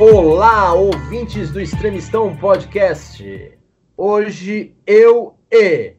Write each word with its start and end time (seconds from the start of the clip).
Olá, 0.00 0.74
ouvintes 0.74 1.50
do 1.50 1.60
Extremistão 1.60 2.36
Podcast. 2.36 3.58
Hoje 3.96 4.72
eu 4.86 5.36
e 5.50 5.96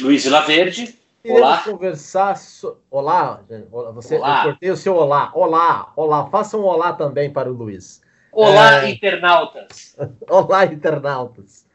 Luiz 0.00 0.24
iremos 0.24 0.94
Olá. 1.26 1.58
conversar. 1.62 2.34
So... 2.38 2.78
Olá, 2.90 3.44
você 3.92 4.16
Olá. 4.16 4.38
eu 4.38 4.44
cortei 4.44 4.70
o 4.70 4.76
seu 4.76 4.96
olá. 4.96 5.30
Olá, 5.34 5.92
olá. 5.96 6.30
Faça 6.30 6.56
um 6.56 6.62
olá 6.62 6.94
também 6.94 7.30
para 7.30 7.50
o 7.50 7.52
Luiz. 7.52 8.00
Olá, 8.32 8.84
É. 8.86 8.90
internautas. 8.90 9.94
Olá, 10.30 10.64
internautas. 10.64 11.66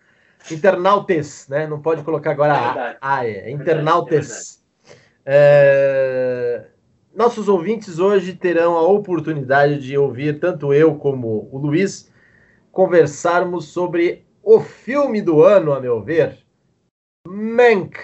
Internautes, 0.50 1.48
né? 1.48 1.68
Não 1.68 1.80
pode 1.80 2.02
colocar 2.02 2.32
agora 2.32 2.54
É 2.54 2.58
a, 2.58 2.62
verdade. 2.74 2.98
a, 3.00 3.28
é. 3.28 3.52
Internautes. 3.52 4.64
É, 5.24 6.66
Nossos 7.14 7.50
ouvintes 7.50 7.98
hoje 7.98 8.36
terão 8.36 8.78
a 8.78 8.84
oportunidade 8.84 9.80
de 9.80 9.98
ouvir 9.98 10.40
tanto 10.40 10.72
eu 10.72 10.96
como 10.96 11.50
o 11.52 11.58
Luiz 11.58 12.12
conversarmos 12.72 13.66
sobre 13.70 14.26
o 14.44 14.60
filme 14.60 15.20
do 15.20 15.44
ano, 15.44 15.74
a 15.74 15.82
meu 15.82 16.04
ver, 16.04 16.38
Mank, 17.28 17.98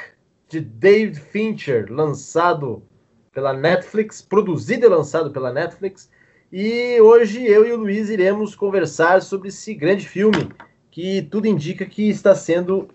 de 0.50 0.60
David 0.60 1.20
Fincher, 1.20 1.86
lançado 1.92 2.84
pela 3.32 3.54
Netflix, 3.54 4.24
produzido 4.24 4.88
e 4.88 4.90
lançado 4.90 5.32
pela 5.32 5.54
Netflix. 5.54 6.10
E 6.52 7.00
hoje 7.00 7.46
eu 7.46 7.66
e 7.66 7.72
o 7.72 7.78
Luiz 7.78 8.10
iremos 8.10 8.56
conversar 8.56 9.22
sobre 9.22 9.50
esse 9.50 9.76
grande 9.76 10.08
filme 10.08 10.50
que 10.90 11.22
tudo 11.22 11.46
indica 11.46 11.86
que 11.86 12.10
está 12.10 12.34
sendo, 12.34 12.88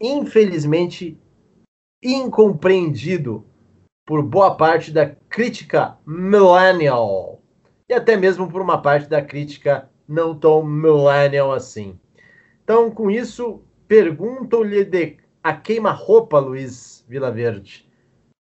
infelizmente, 0.00 1.16
incompreendido 2.02 3.44
por 4.04 4.22
boa 4.22 4.54
parte 4.54 4.90
da 4.90 5.06
crítica 5.28 5.96
millennial 6.06 7.40
e 7.88 7.94
até 7.94 8.16
mesmo 8.16 8.50
por 8.50 8.60
uma 8.60 8.80
parte 8.80 9.08
da 9.08 9.22
crítica 9.22 9.88
não 10.06 10.34
tão 10.34 10.62
millennial 10.62 11.52
assim. 11.52 11.98
Então, 12.62 12.90
com 12.90 13.10
isso, 13.10 13.62
pergunto-lhe 13.88 14.84
de 14.84 15.16
a 15.42 15.52
queima-roupa, 15.52 16.38
Luiz 16.38 17.04
Vilaverde. 17.08 17.86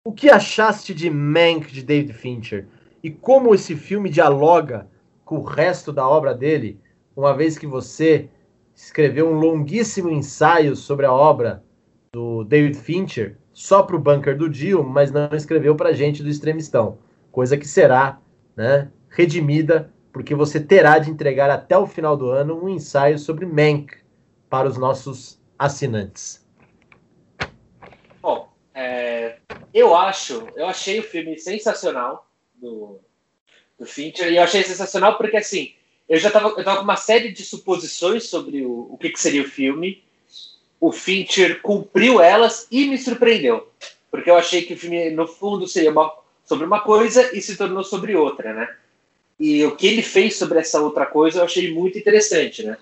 O 0.06 0.12
que 0.12 0.30
achaste 0.30 0.94
de 0.94 1.10
Mank 1.10 1.72
de 1.72 1.84
David 1.84 2.14
Fincher? 2.14 2.68
E 3.02 3.10
como 3.10 3.56
esse 3.56 3.76
filme 3.76 4.10
dialoga 4.10 4.88
com 5.23 5.38
o 5.38 5.44
resto 5.44 5.94
da 5.94 6.08
obra 6.08 6.34
dele, 6.34 6.80
uma 7.16 7.34
vez 7.34 7.58
que 7.58 7.68
você 7.68 8.30
escreveu 8.76 9.30
um 9.30 9.40
longuíssimo 9.40 10.10
ensaio 10.10 10.76
sobre 10.76 11.06
a 11.06 11.14
obra 11.14 11.64
do 12.14 12.44
David 12.44 12.78
Fincher, 12.78 13.38
só 13.60 13.84
para 13.84 13.98
o 13.98 14.00
Bunker 14.00 14.38
do 14.38 14.50
Dio, 14.50 14.82
mas 14.86 15.12
não 15.12 15.32
escreveu 15.34 15.76
para 15.76 15.90
a 15.90 15.94
gente 15.94 16.24
do 16.24 16.30
Extremistão. 16.30 16.98
Coisa 17.30 17.58
que 17.58 17.68
será 17.68 18.18
né, 18.56 18.90
redimida, 19.10 19.94
porque 20.14 20.34
você 20.34 20.62
terá 20.62 20.98
de 20.98 21.12
entregar 21.12 21.50
até 21.50 21.78
o 21.78 21.86
final 21.86 22.16
do 22.16 22.30
ano 22.30 22.64
um 22.64 22.70
ensaio 22.70 23.20
sobre 23.20 23.46
Mank 23.46 23.98
para 24.50 24.66
os 24.66 24.78
nossos 24.78 25.42
assinantes. 25.60 26.48
Bom, 28.22 28.50
é, 28.74 29.40
eu 29.73 29.94
acho, 29.94 30.48
eu 30.56 30.66
achei 30.66 31.02
o 31.02 31.04
filme 31.04 31.38
sensacional 31.38 32.32
do, 32.56 33.02
do 33.78 33.86
Fincher, 33.86 34.32
e 34.32 34.38
eu 34.38 34.44
achei 34.44 34.64
sensacional 34.64 35.18
porque, 35.18 35.36
assim, 35.36 35.73
eu 36.08 36.18
já 36.18 36.32
tava, 36.32 36.48
eu 36.48 36.64
com 36.64 36.84
uma 36.84 36.96
série 36.96 37.34
de 37.34 37.44
suposições 37.44 38.23
sobre 38.23 38.66
o, 38.66 38.94
o 38.94 38.98
que, 38.98 39.10
que 39.10 39.20
seria 39.20 39.42
o 39.42 39.50
filme. 39.50 40.02
O 40.80 40.92
Fincher 40.92 41.62
cumpriu 41.62 42.22
elas 42.22 42.68
e 42.72 42.88
me 42.88 42.98
surpreendeu. 42.98 43.70
Porque 44.10 44.30
eu 44.30 44.36
achei 44.36 44.64
que 44.64 44.74
o 44.74 44.78
filme, 44.78 45.10
no 45.12 45.28
fundo, 45.28 45.68
seria 45.68 45.92
uma- 45.92 46.14
sobre 46.46 46.66
uma 46.66 46.82
coisa 46.82 47.36
e 47.36 47.42
se 47.42 47.56
tornou 47.58 47.84
sobre 47.84 48.16
outra, 48.16 48.54
né? 48.54 48.76
E 49.40 49.64
o 49.66 49.76
que 49.76 49.88
ele 49.88 50.02
fez 50.02 50.36
sobre 50.38 50.60
essa 50.60 50.82
outra 50.82 51.06
coisa 51.06 51.39
eu 51.39 51.45
achei 51.45 51.73
muito 51.73 51.98
interessante, 51.98 52.64
né? 52.64 52.78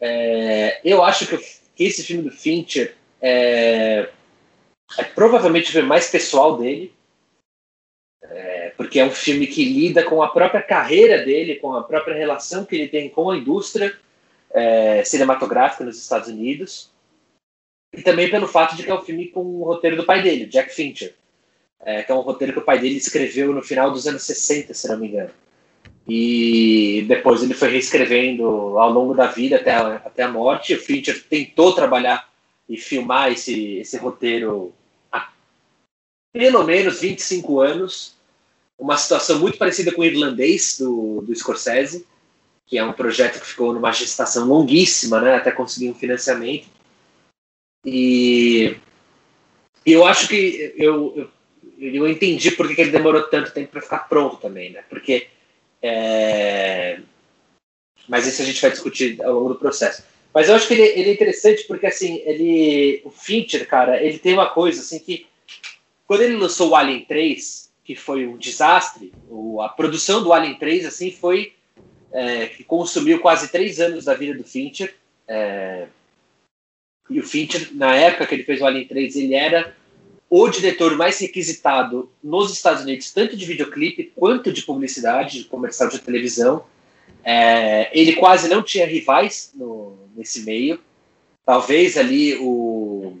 É, 0.00 0.80
eu 0.84 1.02
acho 1.02 1.26
que, 1.26 1.36
que 1.74 1.84
esse 1.84 2.04
filme 2.04 2.22
do 2.22 2.30
Fincher 2.30 2.94
é, 3.20 4.08
é 4.96 5.04
provavelmente 5.04 5.70
o 5.70 5.72
filme 5.72 5.88
mais 5.88 6.08
pessoal 6.08 6.56
dele, 6.56 6.92
é, 8.22 8.72
porque 8.76 9.00
é 9.00 9.04
um 9.04 9.10
filme 9.10 9.46
que 9.46 9.64
lida 9.64 10.04
com 10.04 10.22
a 10.22 10.28
própria 10.28 10.62
carreira 10.62 11.24
dele, 11.24 11.56
com 11.56 11.74
a 11.74 11.82
própria 11.82 12.14
relação 12.14 12.64
que 12.64 12.76
ele 12.76 12.88
tem 12.88 13.08
com 13.08 13.30
a 13.30 13.36
indústria 13.36 13.96
é, 14.50 15.02
cinematográfica 15.04 15.84
nos 15.84 15.98
Estados 16.00 16.28
Unidos, 16.28 16.90
e 17.92 18.02
também 18.02 18.30
pelo 18.30 18.46
fato 18.46 18.76
de 18.76 18.82
que 18.82 18.90
é 18.90 18.94
um 18.94 19.02
filme 19.02 19.28
com 19.28 19.40
o 19.40 19.64
roteiro 19.64 19.96
do 19.96 20.04
pai 20.04 20.22
dele, 20.22 20.46
Jack 20.46 20.74
Fincher, 20.74 21.14
é, 21.80 22.02
que 22.02 22.12
é 22.12 22.14
um 22.14 22.20
roteiro 22.20 22.52
que 22.52 22.58
o 22.58 22.64
pai 22.64 22.78
dele 22.78 22.96
escreveu 22.96 23.52
no 23.52 23.62
final 23.62 23.90
dos 23.90 24.06
anos 24.06 24.22
60, 24.22 24.74
se 24.74 24.88
não 24.88 24.98
me 24.98 25.08
engano. 25.08 25.30
E 26.06 27.04
depois 27.06 27.42
ele 27.42 27.52
foi 27.52 27.68
reescrevendo 27.68 28.78
ao 28.78 28.90
longo 28.90 29.14
da 29.14 29.26
vida 29.26 29.56
até 29.56 29.72
a, 29.72 29.96
até 29.96 30.22
a 30.22 30.28
morte. 30.28 30.74
O 30.74 30.80
Fincher 30.80 31.22
tentou 31.28 31.74
trabalhar 31.74 32.28
e 32.68 32.78
filmar 32.78 33.30
esse, 33.30 33.76
esse 33.76 33.96
roteiro 33.98 34.72
há 35.12 35.30
pelo 36.32 36.64
menos 36.64 37.00
25 37.00 37.60
anos. 37.60 38.16
Uma 38.78 38.96
situação 38.96 39.38
muito 39.38 39.58
parecida 39.58 39.92
com 39.92 40.00
o 40.00 40.04
Irlandês, 40.04 40.78
do, 40.78 41.20
do 41.20 41.34
Scorsese, 41.34 42.06
que 42.66 42.78
é 42.78 42.84
um 42.84 42.92
projeto 42.92 43.40
que 43.40 43.46
ficou 43.46 43.72
numa 43.72 43.92
gestação 43.92 44.46
longuíssima, 44.46 45.20
né, 45.20 45.34
até 45.34 45.50
conseguir 45.50 45.90
um 45.90 45.94
financiamento. 45.94 46.68
E, 47.84 48.76
eu 49.86 50.04
acho 50.06 50.28
que 50.28 50.74
eu, 50.76 51.14
eu, 51.16 51.94
eu 51.94 52.08
entendi 52.08 52.50
por 52.50 52.72
que 52.72 52.80
ele 52.80 52.90
demorou 52.90 53.22
tanto 53.24 53.52
tempo 53.52 53.70
para 53.72 53.80
ficar 53.80 54.08
pronto 54.08 54.36
também, 54.36 54.70
né? 54.70 54.82
Porque. 54.88 55.28
é, 55.82 57.00
Mas 58.08 58.26
isso 58.26 58.42
a 58.42 58.44
gente 58.44 58.60
vai 58.60 58.70
discutir 58.70 59.22
ao 59.22 59.34
longo 59.34 59.50
do 59.50 59.58
processo. 59.58 60.02
Mas 60.34 60.48
eu 60.48 60.54
acho 60.54 60.68
que 60.68 60.74
ele, 60.74 60.82
ele 60.82 61.10
é 61.10 61.12
interessante 61.14 61.64
porque, 61.64 61.86
assim, 61.86 62.22
ele, 62.24 63.00
o 63.04 63.10
Fincher, 63.10 63.66
cara, 63.66 64.02
ele 64.02 64.18
tem 64.18 64.34
uma 64.34 64.50
coisa, 64.50 64.80
assim, 64.80 64.98
que 64.98 65.26
quando 66.06 66.22
ele 66.22 66.36
lançou 66.36 66.70
o 66.70 66.74
Alien 66.76 67.04
3, 67.04 67.70
que 67.84 67.94
foi 67.94 68.26
um 68.26 68.36
desastre, 68.36 69.12
o, 69.28 69.60
a 69.60 69.68
produção 69.68 70.22
do 70.22 70.32
Alien 70.32 70.54
3, 70.54 70.86
assim, 70.86 71.10
foi 71.10 71.54
é, 72.12 72.46
que 72.46 72.64
consumiu 72.64 73.20
quase 73.20 73.48
três 73.48 73.80
anos 73.80 74.04
da 74.04 74.14
vida 74.14 74.36
do 74.36 74.44
Fincher. 74.44 74.94
é, 75.26 75.86
e 77.10 77.20
o 77.20 77.22
Fincher, 77.22 77.68
na 77.72 77.94
época 77.94 78.26
que 78.26 78.34
ele 78.34 78.44
fez 78.44 78.60
o 78.60 78.66
Alien 78.66 78.86
3, 78.86 79.16
ele 79.16 79.34
era 79.34 79.74
o 80.30 80.48
diretor 80.48 80.96
mais 80.96 81.18
requisitado 81.18 82.10
nos 82.22 82.52
Estados 82.52 82.82
Unidos, 82.82 83.12
tanto 83.12 83.36
de 83.36 83.46
videoclipe 83.46 84.12
quanto 84.14 84.52
de 84.52 84.62
publicidade, 84.62 85.38
de 85.38 85.44
comercial 85.44 85.88
de 85.88 85.98
televisão. 85.98 86.64
É, 87.24 87.88
ele 87.98 88.16
quase 88.16 88.48
não 88.48 88.62
tinha 88.62 88.86
rivais 88.86 89.52
no, 89.54 89.98
nesse 90.14 90.40
meio. 90.40 90.78
Talvez 91.46 91.96
ali 91.96 92.36
o, 92.36 93.16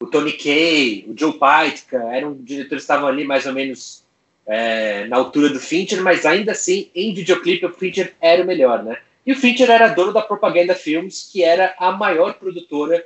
o 0.00 0.06
Tony 0.06 0.32
Kaye, 0.32 1.06
o 1.08 1.14
Joe 1.16 1.32
Pytka, 1.32 1.98
eram 2.12 2.34
diretores 2.34 2.84
que 2.84 2.92
estavam 2.92 3.08
ali 3.08 3.24
mais 3.24 3.46
ou 3.46 3.52
menos 3.52 4.02
é, 4.44 5.06
na 5.06 5.16
altura 5.16 5.50
do 5.50 5.60
Fincher, 5.60 6.02
mas 6.02 6.26
ainda 6.26 6.50
assim, 6.50 6.90
em 6.94 7.14
videoclipe, 7.14 7.64
o 7.64 7.72
Fincher 7.72 8.14
era 8.20 8.42
o 8.42 8.46
melhor, 8.46 8.82
né? 8.82 8.98
E 9.24 9.32
o 9.32 9.36
Fincher 9.36 9.70
era 9.70 9.88
dono 9.88 10.12
da 10.12 10.20
Propaganda 10.20 10.74
Films, 10.74 11.28
que 11.32 11.44
era 11.44 11.74
a 11.78 11.92
maior 11.92 12.34
produtora 12.34 13.04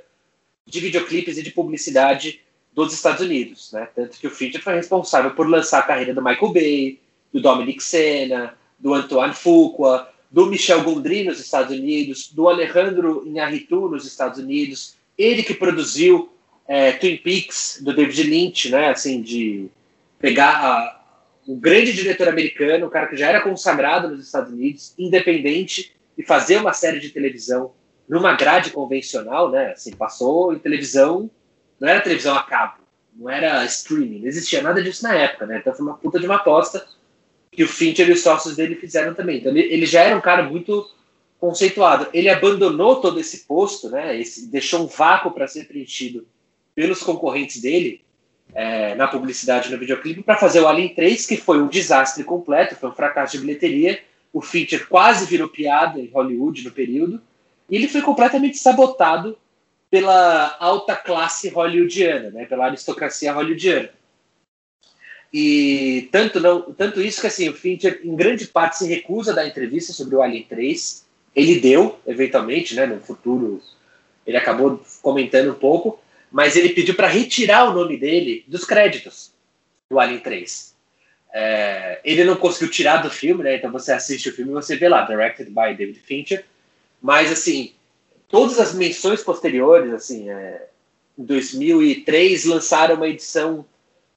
de 0.65 0.81
videoclipes 0.81 1.37
e 1.37 1.43
de 1.43 1.51
publicidade 1.51 2.41
dos 2.75 2.93
Estados 2.93 3.21
Unidos, 3.21 3.73
né? 3.73 3.89
Tanto 3.95 4.19
que 4.19 4.27
o 4.27 4.31
Fincher 4.31 4.63
foi 4.63 4.75
responsável 4.75 5.31
por 5.33 5.49
lançar 5.49 5.81
a 5.81 5.83
carreira 5.83 6.13
do 6.13 6.23
Michael 6.23 6.53
Bay, 6.53 7.01
do 7.33 7.41
Dominic 7.41 7.83
Sena, 7.83 8.55
do 8.79 8.95
Antoine 8.95 9.35
Fuqua, 9.35 10.11
do 10.31 10.47
Michel 10.47 10.83
Gondry 10.83 11.25
nos 11.25 11.41
Estados 11.41 11.77
Unidos, 11.77 12.31
do 12.33 12.49
Alejandro 12.49 13.27
Iñárritu 13.27 13.89
nos 13.89 14.05
Estados 14.05 14.39
Unidos. 14.39 14.95
Ele 15.17 15.43
que 15.43 15.55
produziu 15.55 16.31
é, 16.69 16.93
Twin 16.93 17.17
Peaks 17.17 17.81
do 17.83 17.95
David 17.95 18.23
Lynch, 18.25 18.71
né? 18.71 18.89
Assim 18.89 19.23
de 19.23 19.69
pegar 20.19 20.65
a, 20.65 21.05
um 21.49 21.59
grande 21.59 21.93
diretor 21.93 22.29
americano, 22.29 22.87
um 22.87 22.91
cara 22.91 23.07
que 23.07 23.17
já 23.17 23.29
era 23.29 23.41
consagrado 23.41 24.09
nos 24.09 24.27
Estados 24.27 24.53
Unidos, 24.53 24.93
independente, 24.99 25.96
e 26.17 26.23
fazer 26.23 26.59
uma 26.59 26.73
série 26.73 27.01
de 27.01 27.11
televisão 27.11 27.73
numa 28.09 28.35
grade 28.35 28.71
convencional, 28.71 29.51
né? 29.51 29.73
Assim, 29.73 29.95
passou 29.95 30.53
em 30.53 30.59
televisão, 30.59 31.31
não 31.81 31.89
era 31.89 32.01
televisão 32.01 32.37
a 32.37 32.43
cabo, 32.43 32.83
não 33.15 33.29
era 33.29 33.65
streaming, 33.65 34.21
não 34.21 34.29
existia 34.29 34.63
nada 34.63 34.83
disso 34.83 35.03
na 35.03 35.15
época, 35.15 35.47
né? 35.47 35.59
Então 35.59 35.75
foi 35.75 35.85
uma 35.85 35.97
puta 35.97 36.19
de 36.19 36.27
uma 36.27 36.37
aposta 36.37 36.87
que 37.51 37.65
o 37.65 37.69
Fincher 37.69 38.09
e 38.09 38.13
os 38.13 38.23
sócios 38.23 38.57
dele 38.57 38.77
fizeram 38.77 39.15
também. 39.15 39.39
Então 39.39 39.51
ele, 39.51 39.63
ele 39.73 39.87
já 39.87 40.03
era 40.03 40.17
um 40.17 40.21
cara 40.21 40.43
muito 40.43 40.89
conceituado. 41.39 42.09
Ele 42.13 42.29
abandonou 42.29 43.01
todo 43.01 43.19
esse 43.19 43.47
posto, 43.47 43.89
né? 43.91 44.19
Esse, 44.19 44.49
deixou 44.49 44.83
um 44.83 44.87
vácuo 44.87 45.31
para 45.31 45.49
ser 45.49 45.67
preenchido 45.67 46.27
pelos 46.75 47.03
concorrentes 47.03 47.61
dele 47.61 48.03
é, 48.55 48.95
na 48.95 49.09
publicidade 49.09 49.71
no 49.71 49.79
videoclipe 49.79 50.23
para 50.23 50.37
fazer 50.37 50.61
o 50.61 50.69
Alien 50.69 50.95
3, 50.95 51.27
que 51.27 51.37
foi 51.37 51.61
um 51.61 51.69
desastre 51.69 52.23
completo, 52.25 52.77
foi 52.77 52.91
um 52.91 52.95
fracasso 52.95 53.33
de 53.33 53.45
bilheteria. 53.45 54.01
O 54.37 54.43
Fincher 54.43 54.87
quase 54.87 55.25
virou 55.25 55.49
piada 55.49 55.99
em 55.99 56.11
Hollywood 56.11 56.63
no 56.63 56.71
período. 56.71 57.23
E 57.71 57.75
ele 57.75 57.89
foi 57.89 58.03
completamente 58.03 58.59
sabotado 58.59 59.35
pela 59.91 60.55
alta 60.61 60.95
classe 60.95 61.49
hollywoodiana, 61.49 62.31
né, 62.31 62.45
pela 62.45 62.67
aristocracia 62.67 63.33
hollywoodiana. 63.33 63.89
E 65.33 66.11
tanto, 66.13 66.39
não, 66.39 66.71
tanto 66.75 67.01
isso 67.01 67.23
que 67.23 67.29
assim, 67.29 67.49
o 67.49 67.55
Fincher, 67.55 68.03
em 68.05 68.15
grande 68.15 68.47
parte, 68.47 68.77
se 68.77 68.87
recusa 68.87 69.33
a 69.33 69.37
dar 69.37 69.49
entrevista 69.49 69.95
sobre 69.95 70.15
o 70.17 70.21
Alien 70.21 70.43
3. 70.43 71.07
Ele 71.35 71.59
deu, 71.59 71.99
eventualmente, 72.07 72.75
né, 72.75 72.85
no 72.85 73.01
futuro, 73.01 73.63
ele 74.27 74.37
acabou 74.37 74.85
comentando 75.01 75.53
um 75.53 75.59
pouco, 75.59 75.99
mas 76.31 76.57
ele 76.57 76.75
pediu 76.75 76.95
para 76.95 77.09
retirar 77.09 77.71
o 77.71 77.73
nome 77.73 77.97
dele 77.97 78.45
dos 78.47 78.67
créditos 78.67 79.33
do 79.91 79.99
Alien 79.99 80.21
3. 80.21 80.76
É, 81.39 82.01
ele 82.03 82.25
não 82.25 82.35
conseguiu 82.35 82.71
tirar 82.71 83.03
do 83.03 83.11
filme, 83.11 83.45
né? 83.45 83.57
Então 83.57 83.71
você 83.71 83.93
assiste 83.93 84.31
o 84.31 84.33
filme 84.33 84.53
e 84.53 84.55
você 84.55 84.75
vê 84.75 84.89
lá, 84.89 85.03
directed 85.03 85.51
by 85.51 85.77
David 85.77 86.01
Fincher. 86.01 86.47
Mas, 87.03 87.31
assim, 87.31 87.75
todas 88.27 88.59
as 88.59 88.73
menções 88.73 89.23
posteriores, 89.23 89.93
assim, 89.93 90.31
é, 90.31 90.67
em 91.19 91.25
2003 91.25 92.47
lançaram 92.47 92.95
uma 92.95 93.07
edição 93.07 93.67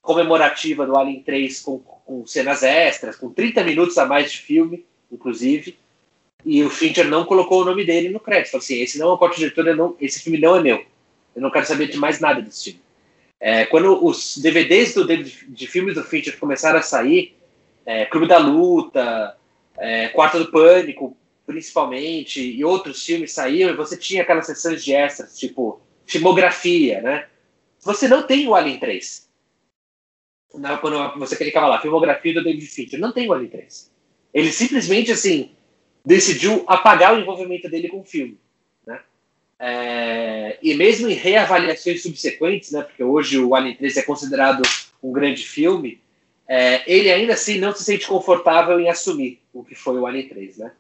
comemorativa 0.01 0.85
do 0.85 0.97
Alien 0.97 1.21
3 1.21 1.59
com, 1.59 1.79
com 1.79 2.25
cenas 2.25 2.63
extras, 2.63 3.17
com 3.17 3.29
30 3.29 3.65
minutos 3.65 3.97
a 3.97 4.05
mais 4.05 4.31
de 4.31 4.37
filme, 4.37 4.85
inclusive. 5.11 5.77
E 6.45 6.63
o 6.63 6.69
Fincher 6.69 7.05
não 7.09 7.25
colocou 7.25 7.63
o 7.63 7.65
nome 7.65 7.83
dele 7.83 8.07
no 8.07 8.21
crédito. 8.21 8.51
Falou 8.51 8.63
assim: 8.63 8.79
esse 8.79 8.97
não 8.97 9.09
é 9.09 9.11
o 9.11 9.17
corte 9.17 9.39
diretor, 9.39 9.65
não, 9.75 9.93
esse 9.99 10.21
filme 10.21 10.39
não 10.39 10.55
é 10.55 10.61
meu. 10.61 10.85
Eu 11.35 11.41
não 11.41 11.51
quero 11.51 11.65
saber 11.65 11.89
de 11.89 11.97
mais 11.97 12.21
nada 12.21 12.41
desse 12.41 12.63
filme. 12.63 12.81
É, 13.39 13.65
quando 13.65 14.05
os 14.05 14.37
DVDs 14.37 14.93
do, 14.93 15.07
de, 15.07 15.23
de, 15.23 15.67
filmes 15.67 15.95
do 15.95 16.03
Fincher 16.03 16.37
começaram 16.37 16.79
a 16.79 16.81
sair, 16.81 17.35
é, 17.85 18.05
Clube 18.05 18.27
da 18.27 18.37
Luta, 18.37 19.37
é, 19.77 20.09
Quarto 20.09 20.39
do 20.39 20.51
Pânico, 20.51 21.15
principalmente, 21.45 22.41
e 22.41 22.63
outros 22.63 23.03
filmes 23.03 23.31
saíam, 23.31 23.69
e 23.69 23.75
você 23.75 23.97
tinha 23.97 24.21
aquelas 24.21 24.45
sessões 24.45 24.83
de 24.83 24.93
extras, 24.93 25.37
tipo 25.37 25.81
filmografia, 26.05 27.01
né? 27.01 27.27
Você 27.81 28.07
não 28.07 28.23
tem 28.23 28.47
o 28.47 28.55
Alien 28.55 28.79
3. 28.79 29.29
Na, 30.55 30.77
quando 30.77 31.17
você 31.19 31.35
clicava 31.35 31.67
lá, 31.67 31.79
filmografia 31.79 32.33
do 32.33 32.43
David 32.43 32.65
Fincher, 32.65 32.99
não 32.99 33.11
tem 33.11 33.27
o 33.27 33.33
Alien 33.33 33.51
3. 33.51 33.91
Ele 34.33 34.51
simplesmente, 34.51 35.11
assim, 35.11 35.51
decidiu 36.05 36.63
apagar 36.67 37.13
o 37.13 37.19
envolvimento 37.19 37.69
dele 37.69 37.87
com 37.87 38.01
o 38.01 38.05
filme. 38.05 38.37
É, 39.59 40.57
e 40.63 40.73
mesmo 40.73 41.09
em 41.09 41.13
reavaliações 41.13 42.01
subsequentes, 42.01 42.71
né, 42.71 42.81
porque 42.81 43.03
hoje 43.03 43.37
o 43.37 43.53
Alien 43.53 43.75
3 43.75 43.97
é 43.97 44.01
considerado 44.03 44.61
um 45.03 45.11
grande 45.11 45.43
filme, 45.43 45.99
é, 46.47 46.81
ele 46.91 47.11
ainda 47.11 47.33
assim 47.33 47.59
não 47.59 47.75
se 47.75 47.83
sente 47.83 48.07
confortável 48.07 48.79
em 48.79 48.89
assumir 48.89 49.39
o 49.53 49.63
que 49.63 49.75
foi 49.75 49.99
o 49.99 50.07
Alien 50.07 50.29
3. 50.29 50.57
Né? 50.57 50.71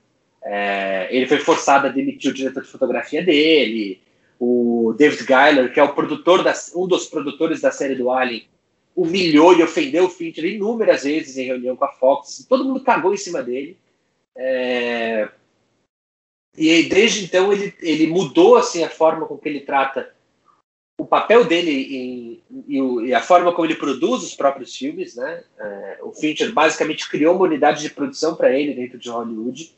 É, 0.43 1.07
ele 1.11 1.27
foi 1.27 1.39
forçado 1.39 1.87
a 1.87 1.89
demitir 1.89 2.31
o 2.31 2.33
diretor 2.33 2.63
de 2.63 2.69
fotografia 2.69 3.21
dele, 3.21 4.01
o 4.39 4.95
David 4.97 5.25
Geiler, 5.25 5.73
que 5.73 5.79
é 5.79 5.83
o 5.83 5.93
produtor 5.93 6.43
um 6.73 6.87
dos 6.87 7.05
produtores 7.07 7.59
da 7.59 7.71
série 7.71 7.95
do 7.95 8.09
Alien, 8.09 8.47
humilhou 8.95 9.53
e 9.53 9.61
ofendeu 9.61 10.05
o 10.05 10.09
Fincher 10.09 10.45
inúmeras 10.45 11.03
vezes 11.03 11.37
em 11.37 11.45
reunião 11.45 11.75
com 11.75 11.85
a 11.85 11.91
Fox. 11.91 12.45
Todo 12.47 12.63
mundo 12.63 12.81
cagou 12.81 13.13
em 13.13 13.17
cima 13.17 13.43
dele. 13.43 13.77
É, 14.35 15.29
e 16.59 16.83
desde 16.89 17.23
então 17.23 17.53
ele, 17.53 17.73
ele 17.81 18.07
mudou 18.07 18.57
assim 18.57 18.83
a 18.83 18.89
forma 18.89 19.25
com 19.25 19.37
que 19.37 19.47
ele 19.47 19.61
trata 19.61 20.13
o 20.99 21.05
papel 21.05 21.45
dele 21.45 21.71
em, 21.71 22.43
e 22.67 23.13
a 23.13 23.21
forma 23.21 23.53
como 23.53 23.65
ele 23.65 23.75
produz 23.75 24.23
os 24.23 24.35
próprios 24.35 24.75
filmes, 24.75 25.15
né? 25.15 25.43
É, 25.57 25.99
o 26.03 26.11
Fincher 26.11 26.51
basicamente 26.51 27.09
criou 27.09 27.35
uma 27.35 27.45
unidade 27.45 27.81
de 27.81 27.89
produção 27.89 28.35
para 28.35 28.51
ele 28.51 28.73
dentro 28.73 28.97
de 28.97 29.09
Hollywood. 29.09 29.73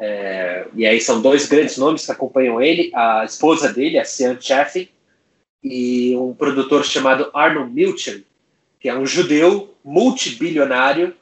É, 0.00 0.68
e 0.74 0.86
aí 0.86 1.00
são 1.00 1.20
dois 1.20 1.48
grandes 1.48 1.76
nomes 1.76 2.06
que 2.06 2.12
acompanham 2.12 2.62
ele: 2.62 2.92
a 2.94 3.24
esposa 3.24 3.72
dele, 3.72 3.98
a 3.98 4.04
Sean 4.04 4.40
Chaffin, 4.40 4.88
e 5.62 6.16
um 6.16 6.32
produtor 6.32 6.84
chamado 6.84 7.30
Arnold 7.34 7.72
Milchan, 7.72 8.22
que 8.78 8.88
é 8.88 8.96
um 8.96 9.04
judeu 9.04 9.74
multibilionário 9.84 11.14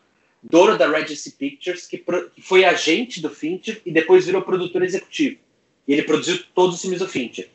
dono 0.49 0.77
da 0.79 0.89
Regency 0.89 1.33
Pictures, 1.33 1.87
que, 1.87 1.99
pro, 1.99 2.31
que, 2.31 2.41
foi 2.41 2.65
agente 2.65 3.21
do 3.21 3.31
Fincher 3.31 3.81
e 3.85 3.93
depois 3.93 4.27
virou 4.27 4.43
produtor 4.43 4.83
executivo. 4.83 5.37
E 5.87 5.93
ele 5.93 6.03
produziu 6.03 6.39
todos 6.55 6.77
os 6.77 6.81
filmes 6.81 7.01
do 7.01 7.09
Fincher, 7.09 7.49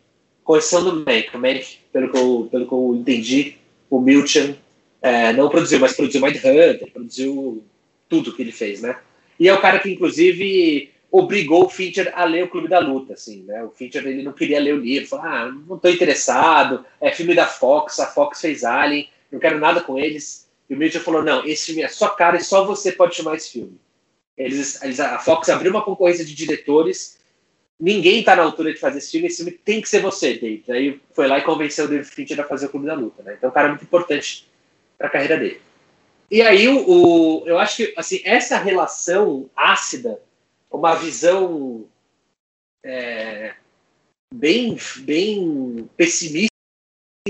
com 0.44 0.58
exceção 0.58 0.84
do. 0.84 0.92
O 0.92 1.40
Mank, 1.40 1.78
pelo 1.92 2.12
que 2.12 2.18
eu, 2.18 2.48
pelo 2.52 2.68
que 2.68 2.74
eu 2.74 2.96
entendi, 2.96 3.58
o 3.90 4.00
Milton 4.00 4.56
é, 5.02 5.34
não 5.34 5.50
produziu, 5.50 5.80
mas 5.80 5.94
produziu 5.96 6.22
Mindhunter, 6.22 6.92
produziu 6.92 7.64
tudo 8.08 8.34
que 8.34 8.42
ele 8.42 8.52
fez, 8.52 8.82
né? 8.82 8.98
E 9.40 9.50
é 9.50 9.54
o 9.54 9.62
cara 9.62 9.80
que, 9.80 9.92
inclusive, 9.92 10.92
obrigou 11.12 11.66
o 11.66 11.70
Fincher 11.70 12.12
a 12.16 12.24
ler 12.26 12.44
o 12.44 12.48
Clube 12.48 12.68
da 12.68 12.80
Luta, 12.80 13.14
assim, 13.14 13.44
né? 13.44 13.64
O 13.64 13.70
Fincher, 13.70 14.06
ele 14.06 14.24
não 14.24 14.34
queria 14.34 14.60
ler 14.60 14.74
o 14.74 14.80
livro, 14.80 15.10
falou, 15.10 15.26
ah, 15.26 15.52
não 15.68 15.76
estou 15.76 15.92
interessado, 15.92 16.86
é 17.02 17.12
filme 17.12 17.36
da 17.36 17.46
Fox, 17.46 18.00
a 18.00 18.08
Fox 18.08 18.42
fez 18.42 18.64
Alien, 18.64 19.10
não 19.32 19.40
quero 19.40 19.60
nada 19.60 19.82
com 19.82 19.98
eles, 19.98 20.43
o 20.74 20.78
Mitchell 20.78 21.02
falou: 21.02 21.24
não, 21.24 21.46
esse 21.46 21.68
filme 21.68 21.82
é 21.82 21.88
só 21.88 22.10
cara 22.10 22.38
e 22.38 22.44
só 22.44 22.66
você 22.66 22.92
pode 22.92 23.16
chamar 23.16 23.36
esse 23.36 23.52
filme. 23.52 23.80
Eles, 24.38 24.82
eles, 24.82 25.00
a 25.00 25.20
Fox 25.20 25.50
abriu 25.50 25.72
uma 25.72 25.84
concorrência 25.84 26.26
de 26.26 26.34
diretores, 26.34 27.20
ninguém 27.80 28.20
está 28.20 28.36
na 28.36 28.44
altura 28.44 28.74
de 28.74 28.80
fazer 28.80 28.98
esse 28.98 29.12
filme, 29.12 29.28
esse 29.28 29.38
filme 29.38 29.52
tem 29.52 29.82
que 29.82 29.90
ser 29.90 30.02
você, 30.02 30.34
David. 30.34 30.72
Aí 30.72 31.02
foi 31.14 31.28
lá 31.28 31.38
e 31.38 31.44
convenceu 31.44 31.86
o 31.86 31.88
David 31.88 32.10
Fincher 32.10 32.40
a 32.40 32.44
fazer 32.44 32.66
o 32.66 32.70
Clube 32.70 32.88
da 32.88 32.96
Luta. 32.96 33.22
Né? 33.22 33.36
Então, 33.38 33.50
o 33.50 33.54
cara 33.54 33.70
muito 33.70 33.84
importante 33.84 34.48
para 34.98 35.08
a 35.08 35.10
carreira 35.10 35.38
dele. 35.38 35.62
E 36.32 36.42
aí, 36.42 36.68
o, 36.68 36.90
o, 36.90 37.44
eu 37.48 37.60
acho 37.60 37.78
que 37.78 37.94
assim, 37.96 38.22
essa 38.24 38.58
relação 38.58 39.50
ácida, 39.56 40.20
uma 40.72 40.96
visão 40.96 41.86
é, 42.84 43.54
bem, 44.34 44.78
bem 45.02 45.90
pessimista 45.96 46.48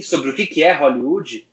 sobre 0.02 0.30
o 0.30 0.36
que, 0.36 0.48
que 0.48 0.64
é 0.64 0.72
Hollywood, 0.72 1.48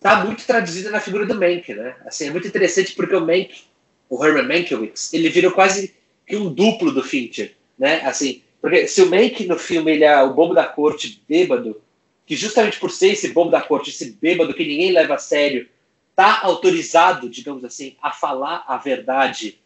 tá 0.00 0.24
muito 0.24 0.44
traduzida 0.46 0.90
na 0.90 1.00
figura 1.00 1.26
do 1.26 1.34
Mank, 1.34 1.74
né? 1.74 1.96
Assim, 2.04 2.26
é 2.26 2.30
muito 2.30 2.46
interessante 2.46 2.94
porque 2.94 3.14
o 3.14 3.20
Mank, 3.20 3.64
o 4.08 4.24
Herman 4.24 4.46
Mankiewicz, 4.46 5.12
ele 5.12 5.28
virou 5.28 5.52
quase 5.52 5.94
que 6.26 6.36
um 6.36 6.52
duplo 6.52 6.92
do 6.92 7.02
Fincher, 7.02 7.54
né? 7.78 8.00
Assim, 8.02 8.42
porque 8.60 8.88
se 8.88 9.02
o 9.02 9.10
Mank 9.10 9.46
no 9.46 9.58
filme 9.58 9.92
ele 9.92 10.04
é 10.04 10.22
o 10.22 10.34
bobo 10.34 10.54
da 10.54 10.64
corte 10.64 11.22
bêbado, 11.28 11.80
que 12.26 12.34
justamente 12.34 12.78
por 12.78 12.90
ser 12.90 13.12
esse 13.12 13.28
bobo 13.28 13.50
da 13.50 13.60
corte, 13.60 13.90
esse 13.90 14.12
bêbado 14.20 14.54
que 14.54 14.66
ninguém 14.66 14.92
leva 14.92 15.14
a 15.14 15.18
sério, 15.18 15.68
tá 16.14 16.40
autorizado, 16.42 17.28
digamos 17.28 17.64
assim, 17.64 17.96
a 18.02 18.10
falar 18.10 18.64
a 18.66 18.76
verdade 18.76 19.60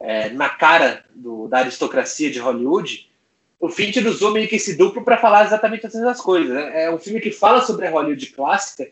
é, 0.00 0.28
na 0.30 0.48
cara 0.48 1.04
do, 1.14 1.48
da 1.48 1.58
aristocracia 1.58 2.30
de 2.30 2.38
Hollywood, 2.38 3.08
o 3.58 3.68
Fincher 3.68 4.06
usou 4.06 4.32
meio 4.32 4.46
que 4.46 4.56
esse 4.56 4.76
duplo 4.76 5.02
para 5.02 5.16
falar 5.18 5.44
exatamente 5.44 5.86
as 5.86 5.94
mesmas 5.94 6.20
coisas. 6.20 6.54
Né? 6.54 6.84
É 6.84 6.90
um 6.90 6.98
filme 6.98 7.20
que 7.20 7.32
fala 7.32 7.62
sobre 7.62 7.86
a 7.86 7.90
Hollywood 7.90 8.26
clássica, 8.26 8.88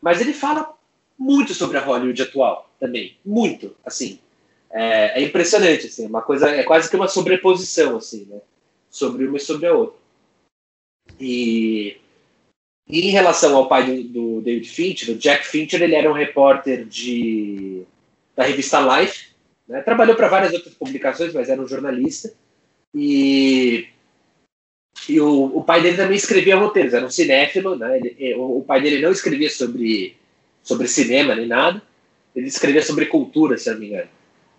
mas 0.00 0.20
ele 0.20 0.32
fala 0.32 0.74
muito 1.18 1.54
sobre 1.54 1.78
a 1.78 1.80
Hollywood 1.80 2.20
atual 2.22 2.70
também, 2.78 3.16
muito, 3.24 3.74
assim. 3.84 4.18
É, 4.70 5.20
é 5.20 5.24
impressionante, 5.24 5.86
assim, 5.86 6.06
uma 6.06 6.22
coisa, 6.22 6.50
é 6.50 6.62
quase 6.62 6.90
que 6.90 6.96
uma 6.96 7.08
sobreposição, 7.08 7.96
assim, 7.96 8.26
né? 8.26 8.40
Sobre 8.90 9.26
uma 9.26 9.36
e 9.36 9.40
sobre 9.40 9.66
a 9.66 9.74
outra. 9.74 9.98
E, 11.18 11.96
e 12.88 13.08
em 13.08 13.10
relação 13.10 13.56
ao 13.56 13.68
pai 13.68 13.84
do, 13.84 14.02
do, 14.04 14.40
David 14.42 14.68
Fincher, 14.68 15.14
o 15.14 15.18
Jack 15.18 15.46
Fincher, 15.46 15.82
ele 15.82 15.94
era 15.94 16.10
um 16.10 16.14
repórter 16.14 16.84
de, 16.84 17.84
da 18.34 18.44
revista 18.44 18.80
Life, 18.80 19.28
né? 19.66 19.80
trabalhou 19.82 20.16
para 20.16 20.28
várias 20.28 20.52
outras 20.52 20.74
publicações, 20.74 21.32
mas 21.32 21.48
era 21.48 21.60
um 21.60 21.68
jornalista. 21.68 22.32
E 22.94 23.88
e 25.08 25.20
o, 25.20 25.56
o 25.56 25.62
pai 25.62 25.82
dele 25.82 25.96
também 25.96 26.16
escrevia 26.16 26.56
roteiros, 26.56 26.94
era 26.94 27.06
um 27.06 27.10
cinéfilo, 27.10 27.76
né? 27.76 27.98
Ele, 27.98 28.34
o, 28.34 28.58
o, 28.58 28.64
pai 28.64 28.80
dele 28.80 29.00
não 29.00 29.12
escrevia 29.12 29.50
sobre, 29.50 30.16
sobre 30.62 30.88
cinema 30.88 31.34
nem 31.34 31.46
nada, 31.46 31.82
ele 32.34 32.48
escrevia 32.48 32.82
sobre 32.82 33.06
cultura, 33.06 33.56
se 33.56 33.70
não 33.70 33.78
me 33.78 33.86
engano, 33.86 34.08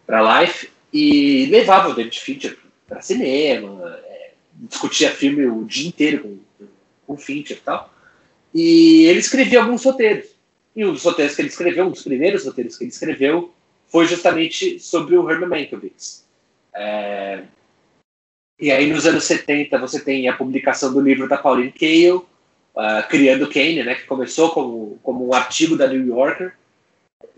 para 0.05 0.41
Life, 0.41 0.69
e 0.93 1.47
levava 1.47 1.89
o 1.89 1.93
David 1.93 2.19
Fincher 2.19 2.57
para 2.87 3.01
cinema, 3.01 3.99
é, 4.05 4.31
discutia 4.53 5.11
filme 5.11 5.45
o 5.45 5.65
dia 5.65 5.87
inteiro 5.87 6.21
com, 6.23 6.67
com 7.05 7.13
o 7.13 7.17
Fincher 7.17 7.57
e 7.57 7.59
tal. 7.59 7.93
E 8.53 9.05
ele 9.05 9.19
escrevia 9.19 9.61
alguns 9.61 9.83
roteiros. 9.83 10.29
E 10.75 10.85
um 10.85 10.93
dos 10.93 11.03
roteiros 11.03 11.35
que 11.35 11.41
ele 11.41 11.49
escreveu, 11.49 11.85
um 11.85 11.91
dos 11.91 12.03
primeiros 12.03 12.45
roteiros 12.45 12.77
que 12.77 12.83
ele 12.83 12.91
escreveu, 12.91 13.53
foi 13.87 14.05
justamente 14.05 14.79
sobre 14.79 15.17
o 15.17 15.29
Herman 15.29 15.49
Mankiewicz. 15.49 16.25
É, 16.73 17.43
e 18.59 18.71
aí, 18.71 18.91
nos 18.91 19.05
anos 19.05 19.23
70, 19.25 19.77
você 19.77 19.99
tem 19.99 20.27
a 20.27 20.35
publicação 20.35 20.93
do 20.93 20.99
livro 20.99 21.27
da 21.27 21.37
Pauline 21.37 21.71
Kael, 21.71 22.25
uh, 22.75 23.07
Criando 23.07 23.49
Kane, 23.49 23.83
né, 23.83 23.95
que 23.95 24.05
começou 24.05 24.51
como, 24.51 24.99
como 25.03 25.27
um 25.27 25.33
artigo 25.33 25.77
da 25.77 25.87
New 25.87 26.07
Yorker, 26.07 26.53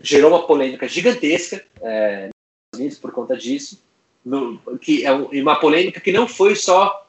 gerou 0.00 0.30
uma 0.30 0.46
polêmica 0.46 0.88
gigantesca 0.88 1.64
é, 1.82 2.26
nos 2.26 2.30
Estados 2.30 2.78
Unidos 2.78 2.98
por 2.98 3.12
conta 3.12 3.36
disso, 3.36 3.82
no, 4.24 4.58
que 4.78 5.04
é 5.04 5.12
uma 5.12 5.58
polêmica 5.58 6.00
que 6.00 6.12
não 6.12 6.26
foi 6.26 6.54
só 6.54 7.06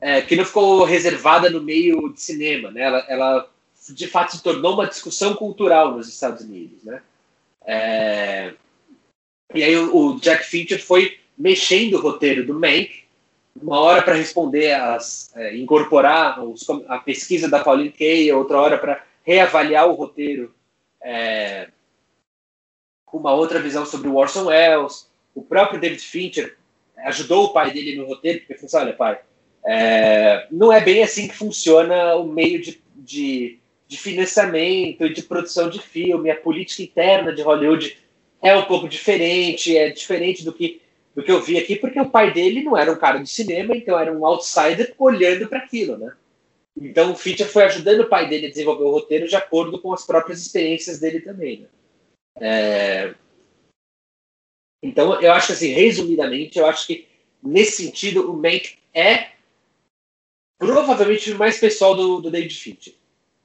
é, 0.00 0.20
que 0.20 0.36
não 0.36 0.44
ficou 0.44 0.84
reservada 0.84 1.48
no 1.48 1.62
meio 1.62 2.12
de 2.12 2.20
cinema, 2.20 2.70
né? 2.70 2.82
Ela, 2.82 3.06
ela, 3.08 3.50
de 3.90 4.06
fato 4.06 4.36
se 4.36 4.42
tornou 4.42 4.74
uma 4.74 4.86
discussão 4.86 5.34
cultural 5.34 5.92
nos 5.92 6.08
Estados 6.08 6.44
Unidos, 6.44 6.82
né? 6.84 7.02
É, 7.66 8.52
e 9.54 9.62
aí 9.62 9.74
o, 9.76 9.96
o, 9.96 10.20
Jack 10.20 10.44
Fincher 10.44 10.84
foi 10.84 11.18
mexendo 11.38 11.94
o 11.94 12.00
roteiro 12.00 12.44
do 12.44 12.52
Mank 12.52 13.03
uma 13.60 13.80
hora 13.80 14.02
para 14.02 14.14
responder, 14.14 14.72
as, 14.72 15.34
é, 15.36 15.56
incorporar 15.56 16.44
os, 16.44 16.66
a 16.88 16.98
pesquisa 16.98 17.48
da 17.48 17.62
Pauline 17.62 17.90
Kay, 17.90 18.32
outra 18.32 18.58
hora 18.58 18.78
para 18.78 19.04
reavaliar 19.22 19.88
o 19.88 19.94
roteiro 19.94 20.54
é, 21.02 21.68
uma 23.12 23.32
outra 23.32 23.60
visão 23.60 23.86
sobre 23.86 24.08
o 24.08 24.16
Orson 24.16 24.46
Welles. 24.46 25.08
O 25.34 25.42
próprio 25.42 25.80
David 25.80 26.02
Fincher 26.02 26.56
ajudou 26.96 27.44
o 27.44 27.52
pai 27.52 27.70
dele 27.70 27.96
no 27.96 28.06
roteiro, 28.06 28.40
porque 28.40 28.54
falou 28.54 28.66
assim, 28.66 28.76
olha, 28.76 28.92
pai, 28.92 29.20
é, 29.66 30.46
não 30.50 30.72
é 30.72 30.80
bem 30.80 31.02
assim 31.02 31.28
que 31.28 31.34
funciona 31.34 32.16
o 32.16 32.26
meio 32.26 32.60
de, 32.60 32.82
de, 32.96 33.58
de 33.86 33.98
financiamento 33.98 35.06
e 35.06 35.12
de 35.12 35.22
produção 35.22 35.70
de 35.70 35.80
filme. 35.80 36.30
A 36.30 36.36
política 36.36 36.82
interna 36.82 37.32
de 37.32 37.42
Hollywood 37.42 37.96
é 38.42 38.56
um 38.56 38.64
pouco 38.64 38.88
diferente, 38.88 39.76
é 39.76 39.90
diferente 39.90 40.44
do 40.44 40.52
que, 40.52 40.82
do 41.14 41.22
que 41.22 41.30
eu 41.30 41.40
vi 41.40 41.58
aqui, 41.58 41.76
porque 41.76 42.00
o 42.00 42.10
pai 42.10 42.32
dele 42.32 42.62
não 42.62 42.76
era 42.76 42.92
um 42.92 42.98
cara 42.98 43.18
de 43.18 43.28
cinema, 43.28 43.76
então 43.76 43.98
era 43.98 44.12
um 44.12 44.26
outsider 44.26 44.94
olhando 44.98 45.48
para 45.48 45.58
aquilo, 45.58 45.96
né? 45.96 46.12
Então 46.76 47.12
o 47.12 47.16
Fincher 47.16 47.48
foi 47.48 47.62
ajudando 47.64 48.00
o 48.00 48.08
pai 48.08 48.28
dele 48.28 48.46
a 48.46 48.50
desenvolver 48.50 48.82
o 48.82 48.90
roteiro 48.90 49.28
de 49.28 49.36
acordo 49.36 49.80
com 49.80 49.92
as 49.92 50.04
próprias 50.04 50.40
experiências 50.40 50.98
dele 50.98 51.20
também. 51.20 51.60
Né? 51.60 51.68
É... 52.40 53.14
Então 54.82 55.20
eu 55.20 55.32
acho 55.32 55.52
assim, 55.52 55.68
resumidamente, 55.68 56.58
eu 56.58 56.66
acho 56.66 56.86
que 56.86 57.06
nesse 57.42 57.84
sentido 57.84 58.30
o 58.30 58.36
Mank 58.36 58.76
é 58.92 59.28
provavelmente 60.58 61.30
o 61.30 61.38
mais 61.38 61.58
pessoal 61.58 61.94
do, 61.94 62.20
do 62.20 62.30
David 62.30 62.54
Fincher. 62.54 62.94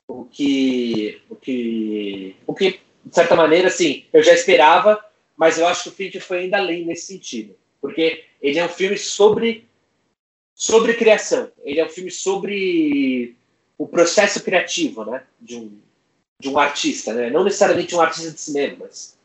O 0.07 0.25
que, 0.25 1.21
o 1.29 1.35
que, 1.35 2.35
o 2.47 2.55
que 2.55 2.79
de 3.05 3.15
certa 3.15 3.35
maneira, 3.35 3.67
assim, 3.67 4.05
eu 4.11 4.23
já 4.23 4.33
esperava, 4.33 5.03
mas 5.37 5.57
eu 5.57 5.67
acho 5.67 5.83
que 5.83 5.89
o 5.89 5.91
Fincher 5.91 6.21
foi 6.21 6.39
ainda 6.39 6.57
além 6.57 6.83
nesse 6.83 7.07
sentido, 7.07 7.55
porque 7.81 8.25
ele 8.41 8.59
é 8.59 8.65
um 8.65 8.69
filme 8.69 8.97
sobre 8.97 9.65
sobre 10.55 10.93
criação. 10.93 11.51
Ele 11.63 11.79
é 11.79 11.85
um 11.85 11.89
filme 11.89 12.11
sobre 12.11 13.35
o 13.77 13.87
processo 13.87 14.43
criativo, 14.43 15.05
né, 15.05 15.23
de 15.39 15.55
um 15.55 15.79
de 16.41 16.47
um 16.47 16.57
artista, 16.57 17.13
né? 17.13 17.29
Não 17.29 17.43
necessariamente 17.43 17.93
um 17.93 17.99
artista 17.99 18.31
de 18.31 18.39
cinema, 18.39 18.77
mas 18.79 19.17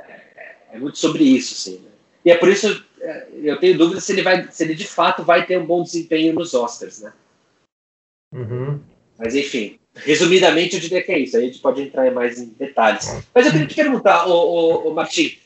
é, 0.00 0.54
é 0.74 0.78
muito 0.78 0.96
sobre 0.96 1.24
isso, 1.24 1.54
assim. 1.54 1.78
Né? 1.80 1.90
E 2.24 2.30
é 2.30 2.36
por 2.36 2.48
isso 2.48 2.84
é, 3.00 3.26
eu 3.42 3.58
tenho 3.58 3.76
dúvida 3.76 4.00
se 4.00 4.12
ele 4.12 4.22
vai, 4.22 4.48
se 4.50 4.62
ele 4.62 4.76
de 4.76 4.86
fato 4.86 5.24
vai 5.24 5.44
ter 5.44 5.58
um 5.58 5.66
bom 5.66 5.82
desempenho 5.82 6.32
nos 6.32 6.54
Oscars, 6.54 7.00
né? 7.00 7.12
Uhum. 8.32 8.80
Mas 9.18 9.34
enfim, 9.34 9.78
resumidamente 9.96 10.74
eu 10.74 10.80
diria 10.80 11.02
que 11.02 11.12
é 11.12 11.18
isso. 11.18 11.36
Aí 11.36 11.44
a 11.44 11.46
gente 11.46 11.58
pode 11.58 11.82
entrar 11.82 12.10
mais 12.12 12.38
em 12.38 12.46
detalhes. 12.46 13.06
Mas 13.34 13.46
eu 13.46 13.52
queria 13.52 13.66
te 13.66 13.74
perguntar, 13.74 14.26
o, 14.28 14.88
o 14.88 14.94
Martim, 14.94 15.36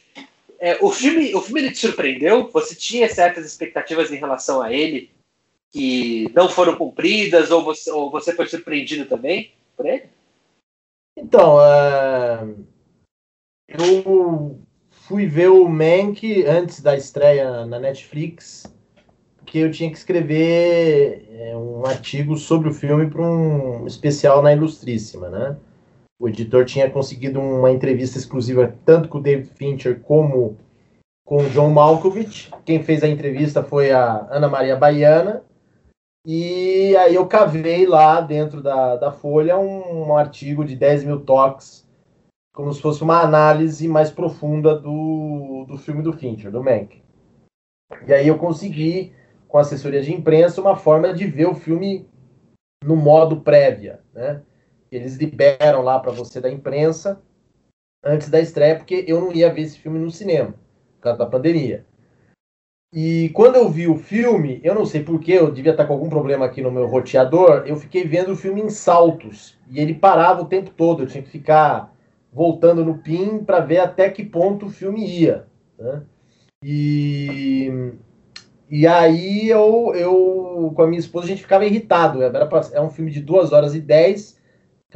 é, 0.59 0.79
o 0.81 0.91
filme, 0.91 1.35
o 1.35 1.41
filme 1.41 1.61
ele 1.61 1.73
te 1.73 1.79
surpreendeu? 1.79 2.49
Você 2.53 2.75
tinha 2.75 3.09
certas 3.09 3.45
expectativas 3.45 4.11
em 4.11 4.17
relação 4.17 4.63
a 4.63 4.73
ele? 4.73 5.11
que 5.77 6.33
não 6.35 6.49
foram 6.49 6.75
cumpridas 6.77 7.51
ou 7.51 7.63
você, 7.63 7.91
ou 7.91 8.11
você 8.11 8.35
foi 8.35 8.47
surpreendido 8.47 9.05
também 9.05 9.53
por 9.77 9.85
ele? 9.85 10.05
Então, 11.15 11.57
uh, 11.57 12.67
eu 13.69 14.59
fui 14.91 15.27
ver 15.27 15.49
o 15.49 15.69
Mank 15.69 16.45
antes 16.47 16.81
da 16.81 16.97
estreia 16.97 17.67
na 17.67 17.79
Netflix, 17.79 18.65
porque 19.37 19.59
eu 19.59 19.71
tinha 19.71 19.91
que 19.91 19.99
escrever 19.99 21.29
é, 21.31 21.57
um 21.57 21.85
artigo 21.85 22.37
sobre 22.37 22.71
o 22.71 22.75
filme 22.75 23.11
para 23.11 23.23
um 23.23 23.87
especial 23.87 24.43
na 24.43 24.55
Ilustríssima, 24.55 25.29
né? 25.29 25.57
O 26.19 26.29
editor 26.29 26.65
tinha 26.65 26.91
conseguido 26.91 27.41
uma 27.41 27.71
entrevista 27.71 28.19
exclusiva 28.19 28.75
tanto 28.85 29.09
com 29.09 29.19
o 29.19 29.23
David 29.23 29.51
Fincher 29.51 30.01
como 30.01 30.57
com 31.27 31.39
o 31.39 31.51
John 31.51 31.71
Malkovich. 31.71 32.51
Quem 32.65 32.83
fez 32.83 33.03
a 33.03 33.09
entrevista 33.09 33.63
foi 33.63 33.91
a 33.91 34.27
Ana 34.31 34.49
Maria 34.49 34.77
Baiana 34.77 35.43
e 36.29 36.97
aí 36.97 37.15
eu 37.15 37.25
cavei 37.27 37.87
lá 37.87 38.21
dentro 38.21 38.61
da, 38.61 38.97
da 38.97 39.13
Folha 39.13 39.57
um, 39.57 40.09
um 40.09 40.17
artigo 40.17 40.65
de 40.65 40.75
10 40.75 41.05
mil 41.05 41.21
toques, 41.21 41.87
como 42.53 42.73
se 42.73 42.83
fosse 42.83 43.01
uma 43.03 43.21
análise 43.21 43.87
mais 43.87 44.11
profunda 44.11 44.75
do, 44.75 45.67
do 45.69 45.79
filme 45.79 46.03
do 46.03 46.13
Fincher, 46.13 46.51
do 46.51 46.65
Mank. 46.65 47.01
E 48.09 48.13
aí 48.13 48.27
eu 48.27 48.37
consegui, 48.39 49.13
com 49.47 49.57
assessoria 49.57 50.03
de 50.03 50.13
imprensa, 50.13 50.61
uma 50.61 50.75
forma 50.75 51.15
de 51.15 51.29
ver 51.29 51.47
o 51.47 51.55
filme 51.55 52.09
no 52.83 52.97
modo 52.97 53.43
prévia, 53.43 54.01
né? 54.13 54.43
Eles 54.91 55.17
liberam 55.17 55.83
lá 55.83 55.99
para 55.99 56.13
você 56.13 56.41
da 56.41 56.51
imprensa 56.51 57.21
antes 58.05 58.29
da 58.29 58.41
estreia, 58.41 58.77
porque 58.77 59.05
eu 59.07 59.21
não 59.21 59.33
ia 59.33 59.53
ver 59.53 59.63
esse 59.63 59.79
filme 59.79 59.99
no 59.99 60.11
cinema, 60.11 60.55
por 60.97 61.03
causa 61.03 61.19
da 61.19 61.27
pandemia. 61.27 61.85
E 62.93 63.31
quando 63.31 63.57
eu 63.57 63.69
vi 63.69 63.89
o 63.89 63.97
filme, 63.97 64.61
eu 64.63 64.75
não 64.75 64.87
sei 64.87 65.03
porquê, 65.03 65.33
eu 65.33 65.51
devia 65.51 65.73
estar 65.73 65.85
com 65.87 65.93
algum 65.93 66.09
problema 66.09 66.47
aqui 66.47 66.63
no 66.63 66.71
meu 66.71 66.87
roteador, 66.87 67.65
eu 67.67 67.77
fiquei 67.77 68.05
vendo 68.05 68.33
o 68.33 68.37
filme 68.37 68.63
em 68.63 68.71
saltos. 68.71 69.59
E 69.69 69.81
ele 69.81 69.95
parava 69.95 70.43
o 70.43 70.47
tempo 70.47 70.71
todo, 70.71 71.03
eu 71.03 71.07
tinha 71.07 71.23
que 71.23 71.29
ficar 71.29 71.93
voltando 72.33 72.85
no 72.85 72.99
PIN 72.99 73.45
para 73.45 73.61
ver 73.61 73.79
até 73.79 74.09
que 74.09 74.25
ponto 74.25 74.67
o 74.67 74.71
filme 74.71 75.05
ia. 75.05 75.47
Né? 75.79 76.03
E, 76.63 77.93
e 78.71 78.87
aí 78.87 79.49
eu, 79.49 79.93
eu, 79.95 80.73
com 80.75 80.83
a 80.83 80.87
minha 80.87 81.01
esposa, 81.01 81.27
a 81.27 81.29
gente 81.29 81.43
ficava 81.43 81.65
irritado. 81.65 82.23
Era 82.23 82.47
pra, 82.47 82.61
é 82.73 82.81
um 82.81 82.91
filme 82.91 83.11
de 83.11 83.21
2 83.21 83.53
horas 83.53 83.75
e 83.75 83.81
10, 83.81 84.36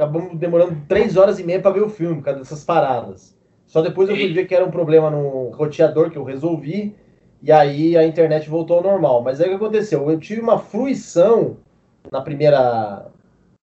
acabamos 0.01 0.35
demorando 0.37 0.81
3 0.87 1.15
horas 1.15 1.37
e 1.37 1.43
meia 1.43 1.61
para 1.61 1.71
ver 1.71 1.83
o 1.83 1.89
filme, 1.89 2.15
por 2.15 2.25
causa 2.25 2.39
dessas 2.39 2.63
paradas. 2.63 3.37
Só 3.67 3.81
depois 3.81 4.09
eu 4.09 4.15
fui 4.15 4.33
ver 4.33 4.47
que 4.47 4.55
era 4.55 4.65
um 4.65 4.71
problema 4.71 5.11
no 5.11 5.49
roteador 5.51 6.09
que 6.09 6.17
eu 6.17 6.23
resolvi 6.23 6.95
e 7.41 7.51
aí 7.51 7.95
a 7.95 8.05
internet 8.05 8.49
voltou 8.49 8.77
ao 8.77 8.83
normal. 8.83 9.21
Mas 9.21 9.39
aí 9.39 9.47
o 9.47 9.49
que 9.51 9.55
aconteceu? 9.55 10.09
Eu 10.09 10.19
tive 10.19 10.41
uma 10.41 10.57
fruição 10.57 11.57
na 12.11 12.19
primeira 12.19 13.05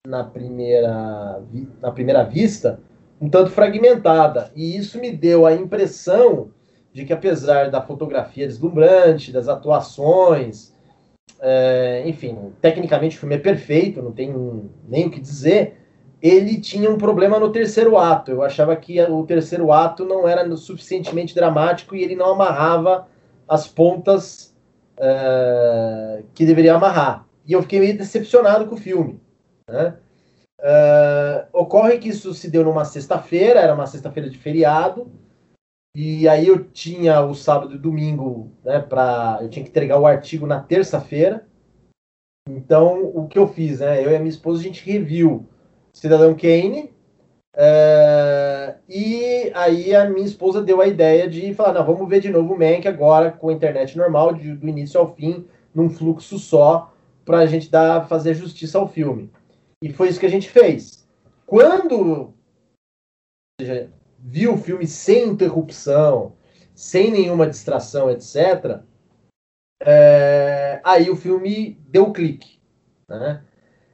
na 0.06 0.24
primeira 0.24 1.42
na 1.80 1.90
primeira 1.90 2.24
vista 2.24 2.80
um 3.20 3.28
tanto 3.28 3.50
fragmentada 3.50 4.52
e 4.54 4.76
isso 4.76 5.00
me 5.00 5.10
deu 5.10 5.46
a 5.46 5.54
impressão 5.54 6.50
de 6.92 7.04
que 7.04 7.12
apesar 7.12 7.70
da 7.70 7.80
fotografia 7.80 8.46
deslumbrante, 8.46 9.32
das 9.32 9.48
atuações, 9.48 10.74
é, 11.40 12.02
enfim, 12.06 12.52
tecnicamente 12.60 13.16
o 13.16 13.20
filme 13.20 13.36
é 13.36 13.38
perfeito, 13.38 14.02
não 14.02 14.12
tem 14.12 14.34
nem 14.88 15.06
o 15.06 15.10
que 15.10 15.20
dizer. 15.20 15.85
Ele 16.20 16.60
tinha 16.60 16.90
um 16.90 16.96
problema 16.96 17.38
no 17.38 17.52
terceiro 17.52 17.96
ato. 17.96 18.30
Eu 18.30 18.42
achava 18.42 18.74
que 18.74 19.00
o 19.02 19.24
terceiro 19.24 19.70
ato 19.70 20.04
não 20.04 20.26
era 20.26 20.56
suficientemente 20.56 21.34
dramático 21.34 21.94
e 21.94 22.02
ele 22.02 22.16
não 22.16 22.32
amarrava 22.32 23.06
as 23.48 23.68
pontas 23.68 24.54
uh, 24.98 26.24
que 26.34 26.44
deveria 26.44 26.74
amarrar. 26.74 27.26
E 27.46 27.52
eu 27.52 27.62
fiquei 27.62 27.78
meio 27.78 27.96
decepcionado 27.96 28.66
com 28.66 28.74
o 28.74 28.78
filme. 28.78 29.20
Né? 29.68 29.94
Uh, 30.58 31.46
ocorre 31.52 31.98
que 31.98 32.08
isso 32.08 32.32
se 32.32 32.50
deu 32.50 32.64
numa 32.64 32.84
sexta-feira, 32.84 33.60
era 33.60 33.74
uma 33.74 33.86
sexta-feira 33.86 34.30
de 34.30 34.38
feriado, 34.38 35.10
e 35.94 36.28
aí 36.28 36.46
eu 36.48 36.64
tinha 36.64 37.22
o 37.22 37.34
sábado 37.34 37.74
e 37.74 37.78
domingo, 37.78 38.50
né, 38.62 38.86
eu 39.40 39.48
tinha 39.48 39.64
que 39.64 39.70
entregar 39.70 39.98
o 39.98 40.06
artigo 40.06 40.46
na 40.46 40.60
terça-feira. 40.60 41.46
Então, 42.48 43.02
o 43.14 43.26
que 43.26 43.38
eu 43.38 43.46
fiz, 43.48 43.80
né, 43.80 44.04
eu 44.04 44.10
e 44.10 44.14
a 44.16 44.18
minha 44.18 44.30
esposa, 44.30 44.60
a 44.60 44.62
gente 44.62 44.84
reviu 44.84 45.48
Cidadão 45.96 46.34
Kane, 46.34 46.94
Uh, 47.56 48.76
e 48.86 49.50
aí 49.54 49.94
a 49.94 50.10
minha 50.10 50.26
esposa 50.26 50.62
deu 50.62 50.82
a 50.82 50.86
ideia 50.86 51.26
de 51.26 51.54
falar, 51.54 51.72
não, 51.72 51.86
vamos 51.86 52.06
ver 52.06 52.20
de 52.20 52.28
novo 52.28 52.52
o 52.52 52.58
Mank 52.58 52.86
agora 52.86 53.32
com 53.32 53.48
a 53.48 53.52
internet 53.54 53.96
normal, 53.96 54.34
de, 54.34 54.54
do 54.54 54.68
início 54.68 55.00
ao 55.00 55.14
fim, 55.14 55.48
num 55.74 55.88
fluxo 55.88 56.38
só, 56.38 56.92
para 57.24 57.38
a 57.38 57.46
gente 57.46 57.70
dar, 57.70 58.06
fazer 58.08 58.34
justiça 58.34 58.76
ao 58.76 58.86
filme. 58.86 59.32
E 59.82 59.90
foi 59.90 60.10
isso 60.10 60.20
que 60.20 60.26
a 60.26 60.30
gente 60.30 60.50
fez. 60.50 61.08
Quando 61.46 62.34
seja, 63.58 63.90
viu 64.18 64.52
o 64.52 64.58
filme 64.58 64.86
sem 64.86 65.28
interrupção, 65.28 66.34
sem 66.74 67.10
nenhuma 67.10 67.46
distração, 67.46 68.10
etc., 68.10 68.82
é, 69.80 70.78
aí 70.84 71.08
o 71.08 71.16
filme 71.16 71.78
deu 71.88 72.12
clique. 72.12 72.60
Né? 73.08 73.42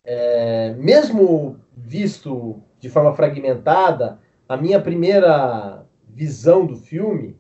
É, 0.05 0.75
mesmo 0.75 1.61
visto 1.77 2.63
de 2.81 2.91
forma 2.91 3.15
fragmentada, 3.15 4.21
a 4.49 4.57
minha 4.57 4.81
primeira 4.81 5.87
visão 6.09 6.67
do 6.67 6.77
filme 6.77 7.37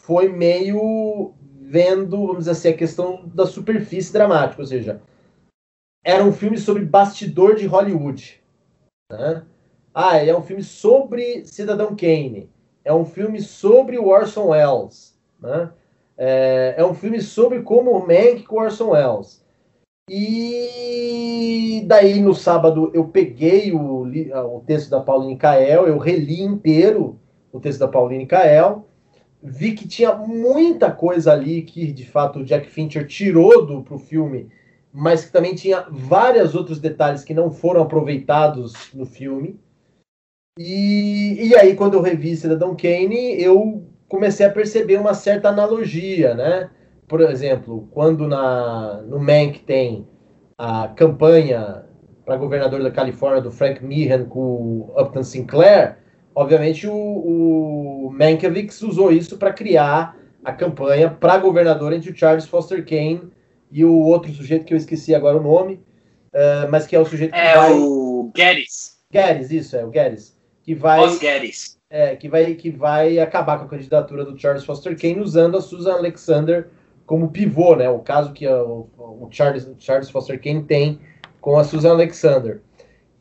foi 0.00 0.28
meio 0.28 1.34
vendo, 1.60 2.26
vamos 2.26 2.40
dizer 2.40 2.50
assim, 2.52 2.68
a 2.68 2.76
questão 2.76 3.26
da 3.26 3.46
superfície 3.46 4.12
dramática, 4.12 4.62
ou 4.62 4.66
seja, 4.66 5.02
era 6.04 6.22
um 6.22 6.32
filme 6.32 6.56
sobre 6.56 6.84
bastidor 6.84 7.56
de 7.56 7.66
Hollywood. 7.66 8.40
Né? 9.10 9.44
Ah, 9.92 10.16
é 10.16 10.36
um 10.36 10.42
filme 10.42 10.62
sobre 10.62 11.44
Cidadão 11.46 11.96
Kane. 11.96 12.48
É 12.84 12.92
um 12.92 13.04
filme 13.04 13.40
sobre 13.40 13.98
Orson 13.98 14.48
Welles. 14.48 15.18
Né? 15.40 15.72
É, 16.16 16.74
é 16.78 16.84
um 16.84 16.94
filme 16.94 17.20
sobre 17.20 17.62
como 17.62 17.90
o 17.90 18.06
Mank 18.06 18.44
com 18.44 18.60
Orson 18.60 18.90
Welles. 18.90 19.44
E 20.08 21.82
daí 21.86 22.20
no 22.20 22.32
sábado 22.32 22.92
eu 22.94 23.08
peguei 23.08 23.72
o, 23.72 24.02
o 24.02 24.60
texto 24.64 24.88
da 24.88 25.00
Pauline 25.00 25.36
Kael, 25.36 25.88
eu 25.88 25.98
reli 25.98 26.42
inteiro 26.42 27.18
o 27.52 27.58
texto 27.58 27.80
da 27.80 27.88
Pauline 27.88 28.24
Kael, 28.24 28.86
vi 29.42 29.72
que 29.72 29.88
tinha 29.88 30.14
muita 30.14 30.92
coisa 30.92 31.32
ali 31.32 31.62
que 31.62 31.90
de 31.90 32.06
fato 32.06 32.38
o 32.38 32.44
Jack 32.44 32.68
Fincher 32.70 33.06
tirou 33.06 33.66
do 33.66 33.82
pro 33.82 33.98
filme, 33.98 34.48
mas 34.92 35.24
que 35.24 35.32
também 35.32 35.56
tinha 35.56 35.86
vários 35.90 36.54
outros 36.54 36.78
detalhes 36.78 37.24
que 37.24 37.34
não 37.34 37.50
foram 37.50 37.82
aproveitados 37.82 38.72
no 38.94 39.06
filme. 39.06 39.58
E, 40.58 41.48
e 41.48 41.56
aí, 41.56 41.74
quando 41.74 41.94
eu 41.94 42.00
revi 42.00 42.34
Cidadão 42.34 42.74
Kane, 42.74 43.40
eu 43.42 43.84
comecei 44.08 44.46
a 44.46 44.50
perceber 44.50 44.98
uma 44.98 45.12
certa 45.12 45.48
analogia, 45.50 46.34
né? 46.34 46.70
Por 47.08 47.20
exemplo, 47.20 47.88
quando 47.92 48.26
na, 48.26 49.02
no 49.02 49.18
Mank 49.18 49.60
tem 49.60 50.06
a 50.58 50.88
campanha 50.88 51.84
para 52.24 52.36
governador 52.36 52.82
da 52.82 52.90
Califórnia 52.90 53.40
do 53.40 53.52
Frank 53.52 53.84
Meehan 53.84 54.24
com 54.24 54.40
o 54.40 54.94
Upton 55.00 55.22
Sinclair, 55.22 55.98
obviamente 56.34 56.86
o, 56.88 56.92
o 56.92 58.10
Mankiewicz 58.10 58.82
usou 58.82 59.12
isso 59.12 59.38
para 59.38 59.52
criar 59.52 60.16
a 60.44 60.52
campanha 60.52 61.08
para 61.10 61.38
governador 61.38 61.92
entre 61.92 62.10
o 62.10 62.16
Charles 62.16 62.46
Foster 62.46 62.84
Kane 62.84 63.30
e 63.70 63.84
o 63.84 63.94
outro 64.00 64.32
sujeito 64.32 64.64
que 64.64 64.74
eu 64.74 64.78
esqueci 64.78 65.14
agora 65.14 65.36
o 65.36 65.42
nome, 65.42 65.74
uh, 66.32 66.70
mas 66.70 66.86
que 66.86 66.96
é 66.96 67.00
o 67.00 67.04
sujeito 67.04 67.32
que 67.32 67.38
é 67.38 67.54
vai... 67.54 67.72
o 67.72 68.30
Guedes. 68.34 68.96
Guedes, 69.10 69.50
isso 69.50 69.76
é 69.76 69.84
o 69.84 69.90
Guedes, 69.90 70.36
que 70.62 70.74
vai 70.74 71.04
Os 71.04 71.18
Guedes. 71.18 71.76
É, 71.88 72.16
que 72.16 72.28
vai 72.28 72.54
que 72.54 72.68
vai 72.68 73.20
acabar 73.20 73.58
com 73.58 73.66
a 73.66 73.68
candidatura 73.68 74.24
do 74.24 74.36
Charles 74.36 74.64
Foster 74.64 75.00
Kane 75.00 75.20
usando 75.20 75.56
a 75.56 75.60
Susan 75.60 75.94
Alexander 75.94 76.68
como 77.06 77.30
pivô, 77.30 77.76
né? 77.76 77.88
O 77.88 78.00
caso 78.00 78.32
que 78.32 78.46
o, 78.46 78.88
o 78.98 79.28
Charles, 79.30 79.70
Charles 79.78 80.10
Foster 80.10 80.40
Kane 80.42 80.64
tem 80.64 81.00
com 81.40 81.56
a 81.56 81.64
Susan 81.64 81.90
Alexander. 81.90 82.60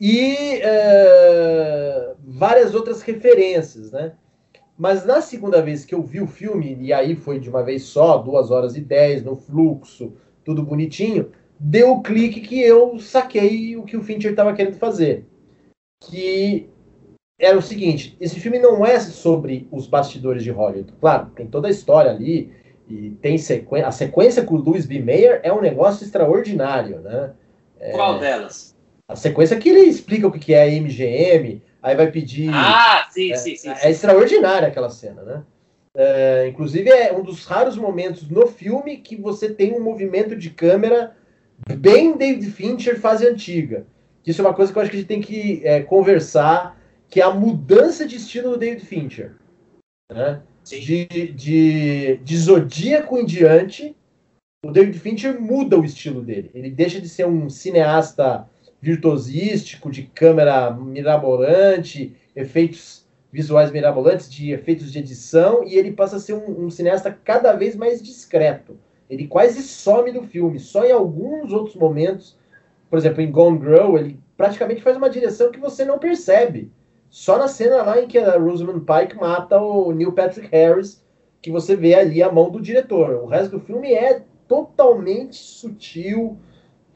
E 0.02 0.60
é, 0.62 2.14
várias 2.20 2.74
outras 2.74 3.02
referências, 3.02 3.92
né? 3.92 4.14
Mas 4.78 5.06
na 5.06 5.22
segunda 5.22 5.62
vez 5.62 5.86
que 5.86 5.96
eu 5.96 6.02
vi 6.02 6.20
o 6.20 6.28
filme, 6.28 6.76
e 6.82 6.92
aí 6.92 7.16
foi 7.16 7.40
de 7.40 7.50
uma 7.50 7.64
vez 7.64 7.84
só, 7.84 8.18
duas 8.18 8.52
horas 8.52 8.76
e 8.76 8.82
dez, 8.82 9.24
no 9.24 9.36
fluxo, 9.36 10.14
tudo 10.44 10.64
bonitinho, 10.64 11.32
deu 11.58 11.92
o 11.92 12.02
clique 12.02 12.42
que 12.42 12.60
eu 12.60 13.00
saquei 13.00 13.78
o 13.78 13.84
que 13.84 13.96
o 13.96 14.04
Fincher 14.04 14.32
estava 14.32 14.54
querendo 14.54 14.76
fazer. 14.76 15.26
Que 16.02 16.70
era 17.40 17.58
o 17.58 17.62
seguinte: 17.62 18.18
esse 18.20 18.40
filme 18.40 18.60
não 18.60 18.86
é 18.86 19.00
sobre 19.00 19.68
os 19.72 19.88
bastidores 19.88 20.44
de 20.44 20.52
Hollywood. 20.52 20.94
Claro, 21.00 21.32
tem 21.36 21.48
toda 21.48 21.68
a 21.68 21.72
história 21.72 22.12
ali, 22.12 22.52
e 22.88 23.12
tem 23.22 23.38
sequência. 23.38 23.88
A 23.88 23.92
sequência 23.92 24.44
com 24.44 24.56
o 24.56 24.62
Louis 24.62 24.86
B. 24.86 25.00
Mayer 25.00 25.40
é 25.44 25.52
um 25.52 25.62
negócio 25.62 26.04
extraordinário, 26.04 27.00
né? 27.00 27.32
É, 27.80 27.92
Qual 27.92 28.20
delas? 28.20 28.76
A 29.08 29.16
sequência 29.16 29.58
que 29.58 29.70
ele 29.70 29.82
explica 29.82 30.28
o 30.28 30.32
que 30.32 30.54
é 30.54 30.68
MGM, 30.80 31.62
aí 31.82 31.96
vai 31.96 32.12
pedir. 32.12 32.50
Ah, 32.54 33.08
sim, 33.10 33.32
é, 33.32 33.38
sim, 33.38 33.56
sim. 33.56 33.70
É, 33.70 33.90
extraordinária 33.90 34.68
aquela 34.68 34.90
cena, 34.90 35.22
né? 35.24 35.44
É, 35.98 36.48
inclusive 36.48 36.90
é 36.90 37.14
um 37.14 37.24
dos 37.24 37.46
raros 37.46 37.78
momentos 37.78 38.28
no 38.30 38.48
filme 38.48 38.98
que 38.98 39.16
você 39.16 39.50
tem 39.50 39.74
um 39.74 39.82
movimento 39.82 40.36
de 40.36 40.50
câmera 40.50 41.16
bem 41.78 42.18
David 42.18 42.52
Fincher 42.52 43.00
fase 43.00 43.26
antiga. 43.26 43.86
Isso 44.26 44.42
é 44.42 44.46
uma 44.46 44.54
coisa 44.54 44.74
que 44.74 44.78
eu 44.78 44.82
acho 44.82 44.92
que 44.92 44.98
a 44.98 45.00
gente 45.00 45.08
tem 45.08 45.22
que 45.22 45.62
é, 45.64 45.82
conversar, 45.82 46.78
que 47.08 47.22
é 47.22 47.24
a 47.24 47.32
mudança 47.32 48.06
de 48.06 48.18
estilo 48.18 48.52
do 48.52 48.58
David 48.58 48.86
Fincher. 48.86 49.36
Né? 50.12 50.42
De, 50.66 51.06
de, 51.06 52.18
de 52.18 52.38
Zodíaco 52.38 53.18
em 53.18 53.26
diante, 53.26 53.96
o 54.66 54.72
David 54.72 55.00
Fincher 55.00 55.40
muda 55.40 55.78
o 55.80 55.86
estilo 55.86 56.22
dele. 56.22 56.50
Ele 56.54 56.72
deixa 56.72 57.00
de 57.00 57.08
ser 57.08 57.26
um 57.28 57.50
cineasta 57.50 58.50
virtuosístico, 58.82 59.92
de 59.92 60.04
câmera 60.04 60.72
mirabolante, 60.72 62.16
efeitos 62.36 63.06
visuais 63.32 63.72
mirabolantes, 63.72 64.32
de 64.32 64.52
efeitos 64.52 64.92
de 64.92 65.00
edição, 65.00 65.64
e 65.64 65.76
ele 65.76 65.92
passa 65.92 66.16
a 66.16 66.20
ser 66.20 66.34
um, 66.34 66.66
um 66.66 66.70
cineasta 66.70 67.12
cada 67.12 67.54
vez 67.54 67.76
mais 67.76 68.02
discreto. 68.02 68.78
Ele 69.10 69.28
quase 69.28 69.62
some 69.62 70.12
do 70.12 70.24
filme, 70.24 70.60
só 70.60 70.86
em 70.86 70.92
alguns 70.92 71.52
outros 71.52 71.76
momentos, 71.76 72.38
por 72.90 72.98
exemplo, 72.98 73.22
em 73.22 73.32
Gone 73.32 73.60
Girl, 73.60 73.98
ele 73.98 74.20
praticamente 74.38 74.82
faz 74.82 74.98
uma 74.98 75.10
direção 75.10 75.52
que 75.52 75.60
você 75.60 75.84
não 75.86 76.00
percebe. 76.00 76.72
Só 77.10 77.38
na 77.38 77.48
cena 77.48 77.84
lá 77.84 78.02
em 78.02 78.08
que 78.08 78.18
a 78.18 78.38
Rosamund 78.38 78.86
Pike 78.86 79.16
mata 79.16 79.60
o 79.60 79.92
Neil 79.92 80.12
Patrick 80.12 80.50
Harris, 80.52 81.04
que 81.42 81.52
você 81.52 81.76
vê 81.76 81.96
ali 81.96 82.22
a 82.22 82.32
mão 82.32 82.50
do 82.50 82.62
diretor. 82.62 83.12
O 83.24 83.28
resto 83.28 83.52
do 83.52 83.60
filme 83.60 83.94
é 83.94 84.24
totalmente 84.48 85.36
sutil. 85.36 86.38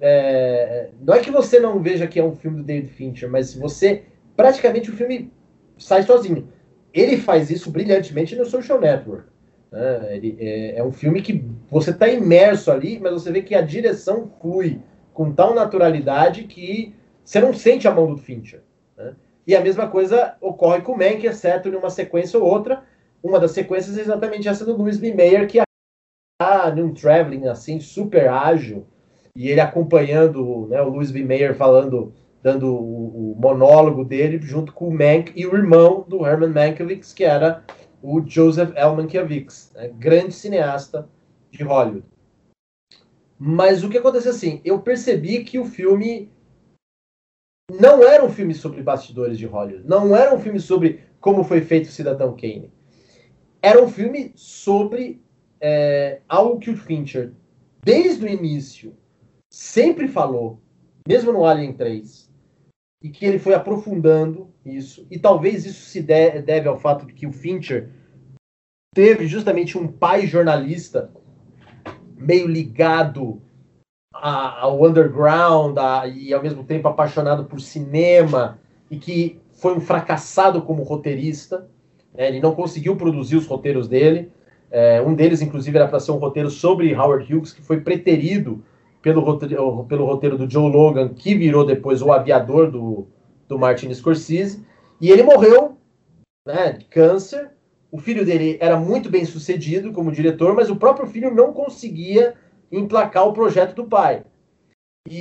É... 0.01 0.89
Não 1.01 1.13
é 1.13 1.19
que 1.19 1.31
você 1.31 1.59
não 1.59 1.79
veja 1.79 2.07
que 2.07 2.19
é 2.19 2.23
um 2.23 2.35
filme 2.35 2.57
do 2.57 2.63
David 2.63 2.91
Fincher, 2.91 3.29
mas 3.29 3.53
você 3.53 4.03
praticamente 4.35 4.89
o 4.89 4.93
filme 4.93 5.31
sai 5.77 6.03
sozinho. 6.03 6.47
Ele 6.93 7.17
faz 7.17 7.49
isso 7.49 7.71
brilhantemente 7.71 8.35
no 8.35 8.45
Social 8.45 8.79
Network. 8.79 9.27
Né? 9.71 10.15
Ele, 10.15 10.37
é, 10.39 10.79
é, 10.79 10.83
um 10.83 10.91
filme 10.91 11.21
que 11.21 11.43
você 11.69 11.91
está 11.91 12.07
imerso 12.07 12.71
ali, 12.71 12.99
mas 12.99 13.13
você 13.13 13.31
vê 13.31 13.41
que 13.41 13.55
a 13.55 13.61
direção 13.61 14.31
flui 14.41 14.79
com 15.13 15.31
tal 15.31 15.53
naturalidade 15.53 16.43
que 16.43 16.95
você 17.23 17.39
não 17.39 17.53
sente 17.53 17.87
a 17.87 17.93
mão 17.93 18.07
do 18.07 18.17
Fincher. 18.17 18.61
Né? 18.97 19.13
E 19.49 19.55
a 19.55 19.61
mesma 19.61 19.87
coisa 19.87 20.35
ocorre 20.39 20.81
com 20.81 20.91
o 20.91 20.95
Mank, 20.95 21.25
exceto 21.25 21.69
em 21.69 21.75
uma 21.75 21.89
sequência 21.89 22.37
ou 22.37 22.45
outra. 22.45 22.83
Uma 23.23 23.39
das 23.39 23.49
sequências 23.49 23.97
é 23.97 24.01
exatamente 24.01 24.47
essa 24.47 24.63
do 24.63 24.77
Louis 24.77 24.99
B. 24.99 25.11
Mayer, 25.11 25.47
que 25.47 25.57
está 25.57 26.75
num 26.75 26.93
traveling 26.93 27.47
assim, 27.47 27.79
super 27.79 28.29
ágil, 28.29 28.85
e 29.35 29.49
ele 29.49 29.59
acompanhando 29.59 30.67
né, 30.67 30.79
o 30.83 30.89
Louis 30.89 31.09
B. 31.09 31.23
Mayer 31.23 31.55
falando, 31.55 32.13
dando 32.43 32.67
o, 32.75 33.31
o, 33.31 33.35
monólogo 33.41 34.05
dele, 34.05 34.39
junto 34.39 34.71
com 34.71 34.87
o 34.87 34.93
Mank 34.93 35.33
e 35.35 35.47
o 35.47 35.55
irmão 35.55 36.05
do 36.07 36.23
Herman 36.27 36.49
Mankiewicz, 36.51 37.11
que 37.11 37.23
era 37.23 37.63
o 38.03 38.21
Joseph 38.21 38.71
L. 38.75 38.97
Mankiewicz, 38.97 39.71
né, 39.73 39.89
grande 39.97 40.31
cineasta 40.31 41.09
de 41.49 41.63
Hollywood. 41.63 42.05
Mas 43.39 43.83
o 43.83 43.89
que 43.89 43.97
aconteceu 43.97 44.29
assim, 44.29 44.61
eu 44.63 44.77
percebi 44.77 45.43
que 45.43 45.57
o 45.57 45.65
filme 45.65 46.29
não 47.69 48.03
era 48.03 48.23
um 48.23 48.29
filme 48.29 48.53
sobre 48.53 48.81
bastidores 48.81 49.37
de 49.37 49.45
Hollywood, 49.45 49.87
não 49.87 50.15
era 50.15 50.33
um 50.33 50.39
filme 50.39 50.59
sobre 50.59 51.03
como 51.19 51.43
foi 51.43 51.61
feito 51.61 51.85
o 51.85 51.91
Cidadão 51.91 52.35
Kane. 52.35 52.71
Era 53.61 53.83
um 53.83 53.89
filme 53.89 54.31
sobre 54.35 55.21
é, 55.59 56.21
algo 56.27 56.59
que 56.59 56.71
o 56.71 56.77
Fincher, 56.77 57.33
desde 57.83 58.25
o 58.25 58.29
início, 58.29 58.95
sempre 59.51 60.07
falou, 60.07 60.59
mesmo 61.07 61.31
no 61.31 61.45
Alien 61.45 61.73
3, 61.73 62.29
e 63.03 63.09
que 63.09 63.25
ele 63.25 63.39
foi 63.39 63.53
aprofundando 63.53 64.49
isso, 64.65 65.05
e 65.09 65.17
talvez 65.17 65.65
isso 65.65 65.85
se 65.85 66.01
deve 66.01 66.67
ao 66.67 66.79
fato 66.79 67.05
de 67.05 67.13
que 67.13 67.27
o 67.27 67.31
Fincher 67.31 67.89
teve 68.93 69.27
justamente 69.27 69.77
um 69.77 69.87
pai 69.87 70.25
jornalista 70.25 71.11
meio 72.17 72.47
ligado 72.47 73.41
a, 74.21 74.61
ao 74.61 74.83
underground 74.83 75.77
a, 75.77 76.07
e 76.07 76.33
ao 76.33 76.41
mesmo 76.41 76.63
tempo 76.63 76.87
apaixonado 76.87 77.45
por 77.45 77.59
cinema 77.59 78.59
e 78.89 78.97
que 78.97 79.39
foi 79.53 79.75
um 79.75 79.81
fracassado 79.81 80.61
como 80.61 80.83
roteirista. 80.83 81.67
Né? 82.13 82.27
Ele 82.27 82.39
não 82.39 82.55
conseguiu 82.55 82.95
produzir 82.95 83.35
os 83.35 83.45
roteiros 83.45 83.87
dele. 83.87 84.31
É, 84.71 85.01
um 85.01 85.13
deles, 85.13 85.41
inclusive, 85.41 85.77
era 85.77 85.87
para 85.87 85.99
ser 85.99 86.11
um 86.11 86.17
roteiro 86.17 86.49
sobre 86.49 86.93
Howard 86.93 87.33
Hughes, 87.33 87.53
que 87.53 87.61
foi 87.61 87.81
preterido 87.81 88.63
pelo 89.01 89.21
roteiro, 89.21 89.85
pelo 89.85 90.05
roteiro 90.05 90.37
do 90.37 90.49
Joe 90.49 90.71
Logan, 90.71 91.09
que 91.09 91.35
virou 91.35 91.65
depois 91.65 92.01
o 92.01 92.11
aviador 92.11 92.69
do, 92.69 93.07
do 93.47 93.57
Martin 93.57 93.93
Scorsese. 93.93 94.65
E 95.01 95.09
ele 95.09 95.23
morreu 95.23 95.77
né, 96.45 96.73
de 96.73 96.85
câncer. 96.85 97.51
O 97.91 97.97
filho 97.97 98.23
dele 98.23 98.57
era 98.61 98.77
muito 98.77 99.09
bem 99.09 99.25
sucedido 99.25 99.91
como 99.91 100.11
diretor, 100.11 100.53
mas 100.53 100.69
o 100.69 100.75
próprio 100.75 101.07
filho 101.07 101.33
não 101.33 101.51
conseguia 101.51 102.35
emplacar 102.71 103.27
o 103.27 103.33
projeto 103.33 103.75
do 103.75 103.85
pai. 103.85 104.23
E, 105.07 105.17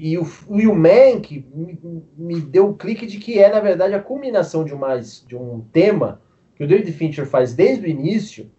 e, 0.00 0.10
e 0.10 0.18
o 0.18 0.26
Will 0.48 0.74
Mank 0.74 1.46
me, 1.54 1.78
me 2.16 2.40
deu 2.40 2.70
o 2.70 2.76
clique 2.76 3.06
de 3.06 3.18
que 3.18 3.38
é, 3.38 3.50
na 3.50 3.60
verdade, 3.60 3.94
a 3.94 4.02
culminação 4.02 4.64
de, 4.64 4.74
uma, 4.74 4.98
de 4.98 5.36
um 5.36 5.60
tema 5.72 6.20
que 6.56 6.64
o 6.64 6.66
David 6.66 6.92
Fincher 6.92 7.26
faz 7.26 7.54
desde 7.54 7.86
o 7.86 7.88
início, 7.88 8.50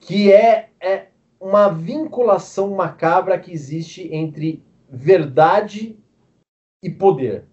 que 0.00 0.32
é, 0.32 0.70
é 0.80 1.06
uma 1.40 1.68
vinculação 1.68 2.70
macabra 2.70 3.38
que 3.38 3.52
existe 3.52 4.12
entre 4.12 4.62
verdade 4.88 5.96
e 6.82 6.90
poder. 6.90 7.44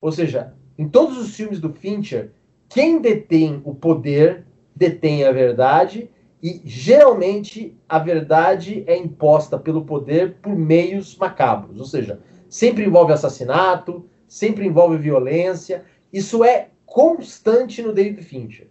Ou 0.00 0.12
seja, 0.12 0.54
em 0.78 0.88
todos 0.88 1.18
os 1.18 1.34
filmes 1.34 1.60
do 1.60 1.72
Fincher, 1.72 2.32
quem 2.68 3.00
detém 3.00 3.60
o 3.64 3.74
poder 3.74 4.46
detém 4.74 5.24
a 5.24 5.32
verdade 5.32 6.08
e 6.42 6.60
geralmente 6.64 7.78
a 7.88 7.98
verdade 8.00 8.82
é 8.86 8.96
imposta 8.96 9.56
pelo 9.56 9.84
poder 9.84 10.38
por 10.42 10.56
meios 10.56 11.16
macabros, 11.16 11.78
ou 11.78 11.86
seja, 11.86 12.20
sempre 12.48 12.84
envolve 12.84 13.12
assassinato, 13.12 14.04
sempre 14.26 14.66
envolve 14.66 14.98
violência. 14.98 15.84
Isso 16.12 16.42
é 16.42 16.70
constante 16.84 17.80
no 17.80 17.92
David 17.92 18.22
Fincher. 18.22 18.68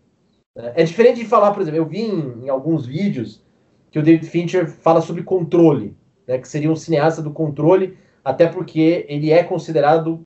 É 0.56 0.84
diferente 0.84 1.22
de 1.22 1.26
falar, 1.26 1.54
por 1.54 1.62
exemplo, 1.62 1.80
eu 1.80 1.86
vi 1.86 2.02
em, 2.02 2.46
em 2.46 2.50
alguns 2.50 2.86
vídeos 2.86 3.42
que 3.90 3.98
o 3.98 4.04
David 4.04 4.28
Fincher 4.28 4.68
fala 4.70 5.02
sobre 5.02 5.24
controle, 5.24 5.96
né, 6.28 6.38
que 6.38 6.48
seria 6.48 6.70
um 6.70 6.76
cineasta 6.76 7.22
do 7.22 7.32
controle, 7.32 7.98
até 8.24 8.48
porque 8.48 9.06
ele 9.08 9.32
é 9.32 9.44
considerado 9.44 10.22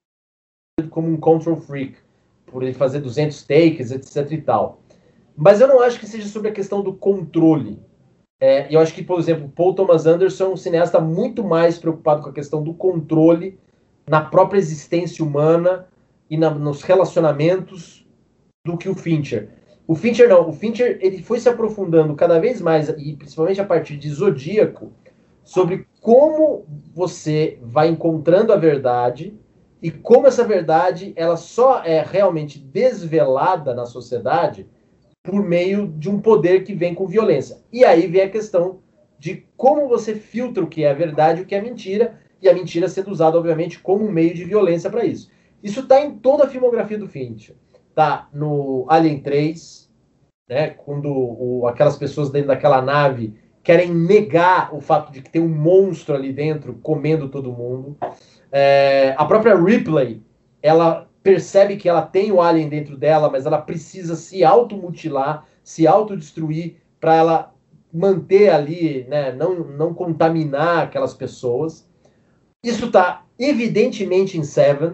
como 0.89 1.07
um 1.07 1.17
control 1.17 1.57
freak, 1.57 1.97
por 2.47 2.63
ele 2.63 2.73
fazer 2.73 2.99
200 2.99 3.43
takes, 3.43 3.91
etc 3.91 4.31
e 4.31 4.41
tal. 4.41 4.81
Mas 5.35 5.59
eu 5.59 5.67
não 5.67 5.81
acho 5.81 5.99
que 5.99 6.07
seja 6.07 6.27
sobre 6.27 6.49
a 6.49 6.53
questão 6.53 6.81
do 6.81 6.93
controle. 6.93 7.79
É, 8.39 8.73
eu 8.73 8.79
acho 8.79 8.93
que, 8.93 9.03
por 9.03 9.19
exemplo, 9.19 9.49
Paul 9.49 9.73
Thomas 9.73 10.05
Anderson 10.05 10.45
é 10.45 10.49
um 10.49 10.57
cineasta 10.57 10.99
muito 10.99 11.43
mais 11.43 11.77
preocupado 11.77 12.21
com 12.21 12.29
a 12.29 12.33
questão 12.33 12.63
do 12.63 12.73
controle 12.73 13.59
na 14.07 14.21
própria 14.21 14.59
existência 14.59 15.23
humana 15.23 15.87
e 16.29 16.37
na, 16.37 16.49
nos 16.49 16.81
relacionamentos 16.81 18.05
do 18.65 18.77
que 18.77 18.89
o 18.89 18.95
Fincher. 18.95 19.49
O 19.87 19.95
Fincher 19.95 20.27
não, 20.27 20.49
o 20.49 20.53
Fincher 20.53 20.97
ele 21.01 21.21
foi 21.21 21.39
se 21.39 21.47
aprofundando 21.47 22.15
cada 22.15 22.39
vez 22.39 22.59
mais, 22.59 22.89
e 22.89 23.15
principalmente 23.15 23.61
a 23.61 23.65
partir 23.65 23.97
de 23.97 24.09
Zodíaco, 24.09 24.91
sobre 25.43 25.87
como 26.01 26.65
você 26.93 27.59
vai 27.61 27.87
encontrando 27.87 28.51
a 28.51 28.57
verdade 28.57 29.37
e 29.81 29.91
como 29.91 30.25
essa 30.25 30.43
verdade 30.43 31.13
ela 31.15 31.37
só 31.37 31.83
é 31.83 32.01
realmente 32.01 32.57
desvelada 32.57 33.73
na 33.75 33.85
sociedade 33.85 34.67
por 35.25 35.43
meio 35.43 35.87
de 35.87 36.09
um 36.09 36.19
poder 36.21 36.63
que 36.63 36.73
vem 36.73 36.93
com 36.93 37.07
violência. 37.07 37.57
E 37.73 37.83
aí 37.83 38.05
vem 38.07 38.21
a 38.21 38.29
questão 38.29 38.79
de 39.17 39.45
como 39.57 39.87
você 39.87 40.13
filtra 40.15 40.63
o 40.63 40.67
que 40.67 40.83
é 40.83 40.93
verdade 40.93 41.39
e 41.39 41.43
o 41.43 41.45
que 41.45 41.55
é 41.55 41.61
mentira, 41.61 42.19
e 42.41 42.47
a 42.47 42.53
mentira 42.53 42.87
sendo 42.87 43.09
usada, 43.09 43.37
obviamente, 43.37 43.79
como 43.79 44.05
um 44.05 44.11
meio 44.11 44.33
de 44.35 44.45
violência 44.45 44.89
para 44.89 45.03
isso. 45.03 45.31
Isso 45.63 45.79
está 45.79 45.99
em 45.99 46.11
toda 46.11 46.43
a 46.43 46.47
filmografia 46.47 46.97
do 46.97 47.07
Fincher. 47.07 47.55
Tá 47.95 48.29
no 48.31 48.85
Alien 48.87 49.19
3, 49.19 49.89
né, 50.47 50.69
quando 50.69 51.09
o, 51.09 51.67
aquelas 51.67 51.97
pessoas 51.97 52.29
dentro 52.29 52.49
daquela 52.49 52.81
nave 52.81 53.33
querem 53.63 53.91
negar 53.91 54.75
o 54.75 54.79
fato 54.79 55.11
de 55.11 55.21
que 55.21 55.29
tem 55.29 55.41
um 55.41 55.49
monstro 55.49 56.13
ali 56.13 56.31
dentro 56.31 56.75
comendo 56.83 57.29
todo 57.29 57.51
mundo. 57.51 57.97
É, 58.51 59.15
a 59.17 59.25
própria 59.25 59.55
Ripley, 59.55 60.21
ela 60.61 61.09
percebe 61.25 61.75
que 61.75 61.89
ela 61.89 62.03
tem 62.03 62.31
o 62.31 62.39
alien 62.39 62.69
dentro 62.69 62.95
dela, 62.95 63.31
mas 63.31 63.47
ela 63.47 63.57
precisa 63.57 64.15
se 64.15 64.43
automutilar, 64.43 65.43
se 65.63 65.87
autodestruir 65.87 66.75
para 66.99 67.15
ela 67.15 67.53
manter 67.91 68.49
ali, 68.51 69.07
né, 69.09 69.31
não, 69.31 69.55
não 69.55 69.91
contaminar 69.91 70.83
aquelas 70.83 71.15
pessoas. 71.15 71.89
Isso 72.63 72.85
está 72.85 73.25
evidentemente 73.39 74.37
em 74.37 74.43
Seven. 74.43 74.93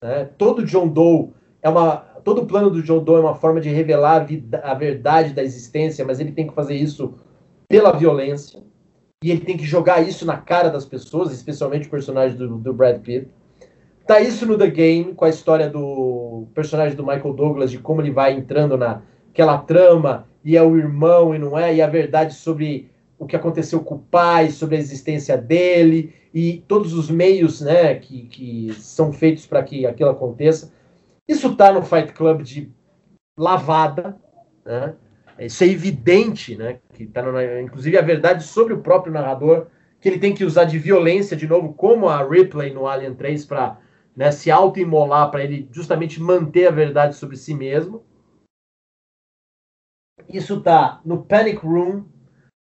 Né? 0.00 0.30
Todo 0.38 0.64
John 0.64 0.86
Doe 0.86 1.32
é 1.60 1.68
uma, 1.68 1.96
todo 2.22 2.42
o 2.42 2.46
plano 2.46 2.70
do 2.70 2.80
John 2.80 3.02
Doe 3.02 3.16
é 3.16 3.22
uma 3.22 3.34
forma 3.34 3.60
de 3.60 3.68
revelar 3.68 4.20
a, 4.20 4.24
vida, 4.24 4.60
a 4.60 4.74
verdade 4.74 5.32
da 5.32 5.42
existência, 5.42 6.04
mas 6.04 6.20
ele 6.20 6.30
tem 6.30 6.46
que 6.46 6.54
fazer 6.54 6.76
isso 6.76 7.14
pela 7.68 7.90
violência. 7.90 8.62
E 9.24 9.28
ele 9.28 9.40
tem 9.40 9.56
que 9.56 9.64
jogar 9.64 10.06
isso 10.06 10.24
na 10.24 10.36
cara 10.36 10.68
das 10.68 10.84
pessoas, 10.84 11.32
especialmente 11.32 11.88
o 11.88 11.90
personagem 11.90 12.36
do, 12.36 12.58
do 12.58 12.72
Brad 12.72 13.00
Pitt. 13.00 13.28
Tá 14.06 14.20
isso 14.20 14.44
no 14.44 14.58
The 14.58 14.68
Game, 14.68 15.14
com 15.14 15.24
a 15.24 15.30
história 15.30 15.68
do 15.68 16.46
personagem 16.54 16.94
do 16.94 17.06
Michael 17.06 17.32
Douglas, 17.32 17.70
de 17.70 17.78
como 17.78 18.02
ele 18.02 18.10
vai 18.10 18.34
entrando 18.34 18.76
naquela 18.76 19.58
trama, 19.58 20.28
e 20.44 20.56
é 20.56 20.62
o 20.62 20.76
irmão 20.76 21.34
e 21.34 21.38
não 21.38 21.58
é, 21.58 21.74
e 21.74 21.80
a 21.80 21.86
verdade 21.86 22.34
sobre 22.34 22.90
o 23.18 23.26
que 23.26 23.34
aconteceu 23.34 23.80
com 23.80 23.94
o 23.94 23.98
pai, 23.98 24.50
sobre 24.50 24.76
a 24.76 24.78
existência 24.78 25.38
dele, 25.38 26.12
e 26.34 26.62
todos 26.68 26.92
os 26.92 27.10
meios 27.10 27.62
né, 27.62 27.94
que, 27.94 28.22
que 28.24 28.74
são 28.74 29.10
feitos 29.12 29.46
para 29.46 29.62
que 29.62 29.86
aquilo 29.86 30.10
aconteça. 30.10 30.70
Isso 31.26 31.56
tá 31.56 31.72
no 31.72 31.82
Fight 31.82 32.12
Club 32.12 32.42
de 32.42 32.70
lavada, 33.38 34.16
né? 34.64 34.94
Isso 35.38 35.64
é 35.64 35.68
evidente, 35.68 36.54
né? 36.56 36.78
Que 36.92 37.06
tá 37.06 37.22
no, 37.22 37.40
inclusive 37.60 37.96
a 37.96 38.02
verdade 38.02 38.44
sobre 38.44 38.74
o 38.74 38.80
próprio 38.80 39.12
narrador, 39.12 39.66
que 40.00 40.08
ele 40.08 40.18
tem 40.18 40.34
que 40.34 40.44
usar 40.44 40.64
de 40.64 40.78
violência 40.78 41.36
de 41.36 41.46
novo, 41.46 41.72
como 41.72 42.08
a 42.08 42.22
Ripley 42.22 42.72
no 42.72 42.86
Alien 42.86 43.14
3, 43.14 43.44
para 43.46 43.78
né, 44.16 44.30
se 44.30 44.50
autoimolar 44.50 45.30
para 45.30 45.42
ele 45.42 45.68
justamente 45.72 46.20
manter 46.20 46.68
a 46.68 46.70
verdade 46.70 47.16
sobre 47.16 47.36
si 47.36 47.54
mesmo. 47.54 48.04
Isso 50.28 50.60
tá 50.60 51.00
no 51.04 51.24
Panic 51.24 51.58
Room, 51.58 52.04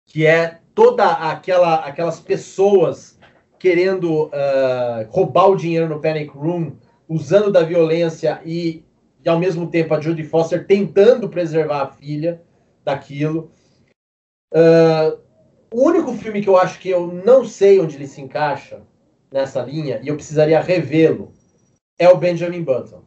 que 0.05 0.25
é 0.25 0.59
toda 0.75 1.11
aquela 1.11 1.75
aquelas 1.75 2.19
pessoas 2.19 3.17
querendo 3.57 4.25
uh, 4.25 5.09
roubar 5.09 5.49
o 5.49 5.55
dinheiro 5.55 5.89
no 5.89 5.99
Panic 5.99 6.29
Room, 6.29 6.75
usando 7.09 7.51
da 7.51 7.63
violência 7.63 8.39
e, 8.45 8.83
e 9.23 9.29
ao 9.29 9.39
mesmo 9.39 9.69
tempo 9.69 9.93
a 9.93 9.99
Jodie 9.99 10.23
Foster 10.23 10.67
tentando 10.67 11.29
preservar 11.29 11.81
a 11.81 11.91
filha 11.91 12.41
daquilo. 12.83 13.51
Uh, 14.53 15.19
o 15.73 15.83
único 15.83 16.13
filme 16.13 16.41
que 16.41 16.47
eu 16.47 16.57
acho 16.57 16.79
que 16.79 16.89
eu 16.89 17.07
não 17.07 17.43
sei 17.45 17.79
onde 17.79 17.95
ele 17.95 18.07
se 18.07 18.21
encaixa 18.21 18.81
nessa 19.31 19.61
linha 19.61 19.99
e 20.01 20.07
eu 20.07 20.15
precisaria 20.15 20.61
revê-lo 20.61 21.33
é 21.97 22.09
o 22.09 22.17
Benjamin 22.17 22.63
Button, 22.63 23.01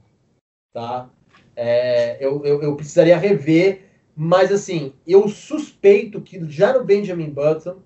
tá? 0.73 1.09
É, 1.55 2.25
eu, 2.25 2.45
eu, 2.45 2.63
eu, 2.63 2.77
precisaria 2.77 3.17
rever, 3.17 3.83
mas 4.17 4.51
assim, 4.51 4.93
eu 5.07 5.29
suspeito 5.29 6.21
que 6.21 6.43
já 6.51 6.73
no 6.73 6.85
Benjamin 6.85 7.31
Button, 7.31 7.77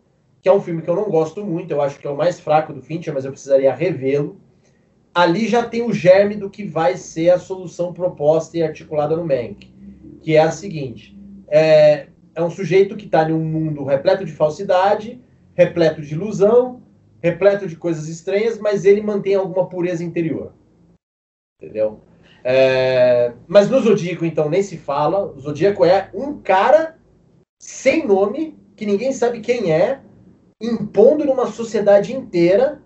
que 0.40 0.48
é 0.48 0.52
um 0.52 0.60
filme 0.60 0.82
que 0.82 0.88
eu 0.88 0.96
não 0.96 1.10
gosto 1.10 1.44
muito, 1.44 1.70
eu 1.70 1.80
acho 1.80 1.98
que 1.98 2.06
é 2.06 2.10
o 2.10 2.16
mais 2.16 2.38
fraco 2.38 2.72
do 2.72 2.82
Fincher, 2.82 3.12
mas 3.12 3.24
eu 3.24 3.32
precisaria 3.32 3.74
revê-lo. 3.74 4.40
Ali 5.14 5.46
já 5.46 5.64
tem 5.66 5.82
o 5.82 5.92
germe 5.92 6.34
do 6.34 6.50
que 6.50 6.64
vai 6.64 6.96
ser 6.96 7.30
a 7.30 7.38
solução 7.38 7.92
proposta 7.92 8.56
e 8.56 8.62
articulada 8.62 9.16
no 9.16 9.24
Mank, 9.24 9.72
que 10.22 10.36
é 10.36 10.40
a 10.40 10.50
seguinte: 10.50 11.16
é, 11.48 12.08
é 12.34 12.42
um 12.42 12.50
sujeito 12.50 12.96
que 12.96 13.06
está 13.06 13.28
em 13.28 13.32
um 13.32 13.44
mundo 13.44 13.84
repleto 13.84 14.24
de 14.24 14.32
falsidade, 14.32 15.20
repleto 15.54 16.02
de 16.02 16.14
ilusão, 16.14 16.82
repleto 17.22 17.66
de 17.66 17.76
coisas 17.76 18.08
estranhas, 18.08 18.58
mas 18.58 18.84
ele 18.84 19.00
mantém 19.00 19.34
alguma 19.34 19.68
pureza 19.68 20.02
interior. 20.04 20.52
Entendeu? 21.64 22.00
É, 22.42 23.32
mas 23.48 23.70
no 23.70 23.80
Zodíaco, 23.80 24.24
então, 24.26 24.50
nem 24.50 24.62
se 24.62 24.76
fala. 24.76 25.24
O 25.24 25.40
Zodíaco 25.40 25.82
é 25.84 26.10
um 26.12 26.38
cara 26.40 26.98
sem 27.58 28.06
nome, 28.06 28.58
que 28.76 28.84
ninguém 28.84 29.12
sabe 29.12 29.40
quem 29.40 29.72
é, 29.72 30.00
impondo 30.60 31.24
numa 31.24 31.46
sociedade 31.46 32.14
inteira 32.14 32.82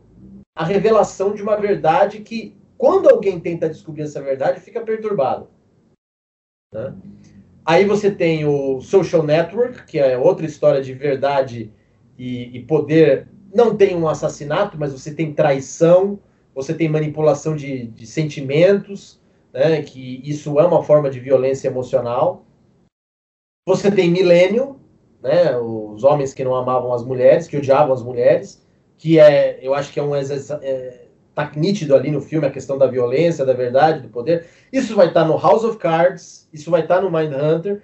a 0.56 0.64
revelação 0.64 1.34
de 1.34 1.42
uma 1.42 1.56
verdade 1.56 2.20
que, 2.20 2.56
quando 2.76 3.08
alguém 3.08 3.40
tenta 3.40 3.68
descobrir 3.68 4.02
essa 4.02 4.22
verdade, 4.22 4.60
fica 4.60 4.80
perturbado. 4.80 5.48
Né? 6.72 6.94
Aí 7.66 7.84
você 7.84 8.10
tem 8.10 8.44
o 8.44 8.80
Social 8.80 9.24
Network, 9.24 9.86
que 9.86 9.98
é 9.98 10.16
outra 10.16 10.46
história 10.46 10.80
de 10.80 10.94
verdade 10.94 11.72
e, 12.16 12.56
e 12.56 12.62
poder. 12.62 13.26
Não 13.52 13.76
tem 13.76 13.96
um 13.96 14.08
assassinato, 14.08 14.78
mas 14.78 14.92
você 14.92 15.12
tem 15.12 15.34
traição, 15.34 16.20
você 16.58 16.74
tem 16.74 16.88
manipulação 16.88 17.54
de, 17.54 17.86
de 17.86 18.04
sentimentos, 18.04 19.20
né, 19.54 19.80
que 19.80 20.20
isso 20.28 20.58
é 20.58 20.66
uma 20.66 20.82
forma 20.82 21.08
de 21.08 21.20
violência 21.20 21.68
emocional. 21.68 22.44
Você 23.64 23.92
tem 23.92 24.10
milênio, 24.10 24.80
né, 25.22 25.56
os 25.56 26.02
homens 26.02 26.34
que 26.34 26.42
não 26.42 26.56
amavam 26.56 26.92
as 26.92 27.04
mulheres, 27.04 27.46
que 27.46 27.56
odiavam 27.56 27.94
as 27.94 28.02
mulheres, 28.02 28.60
que 28.96 29.20
é, 29.20 29.60
eu 29.62 29.72
acho 29.72 29.92
que 29.92 30.00
é 30.00 30.02
um 30.02 30.16
é, 30.16 31.04
tá 31.32 31.52
nítido 31.54 31.94
ali 31.94 32.10
no 32.10 32.20
filme 32.20 32.48
a 32.48 32.50
questão 32.50 32.76
da 32.76 32.88
violência, 32.88 33.46
da 33.46 33.52
verdade, 33.52 34.00
do 34.00 34.08
poder. 34.08 34.44
Isso 34.72 34.96
vai 34.96 35.06
estar 35.06 35.22
tá 35.22 35.28
no 35.28 35.38
House 35.38 35.62
of 35.62 35.78
Cards, 35.78 36.48
isso 36.52 36.72
vai 36.72 36.80
estar 36.80 36.96
tá 36.96 37.02
no 37.02 37.08
Mindhunter, 37.08 37.82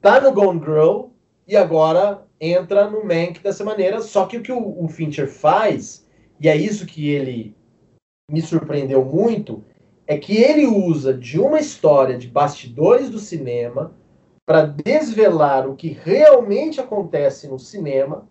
tá 0.00 0.20
no 0.20 0.32
Gone 0.32 0.58
Girl 0.58 1.10
e 1.46 1.56
agora 1.56 2.24
entra 2.40 2.90
no 2.90 3.04
Mank 3.04 3.38
dessa 3.38 3.62
maneira. 3.62 4.00
Só 4.00 4.26
que 4.26 4.36
o 4.36 4.42
que 4.42 4.50
o, 4.50 4.84
o 4.84 4.88
Fincher 4.88 5.28
faz, 5.28 6.04
e 6.40 6.48
é 6.48 6.56
isso 6.56 6.86
que 6.86 7.08
ele 7.08 7.54
me 8.30 8.42
surpreendeu 8.42 9.04
muito 9.04 9.62
é 10.06 10.16
que 10.18 10.36
ele 10.36 10.66
usa 10.66 11.14
de 11.14 11.38
uma 11.38 11.58
história 11.58 12.18
de 12.18 12.28
bastidores 12.28 13.08
do 13.08 13.18
cinema 13.18 13.92
para 14.44 14.66
desvelar 14.66 15.68
o 15.68 15.74
que 15.74 15.88
realmente 15.88 16.80
acontece 16.80 17.48
no 17.48 17.58
cinema, 17.58 18.28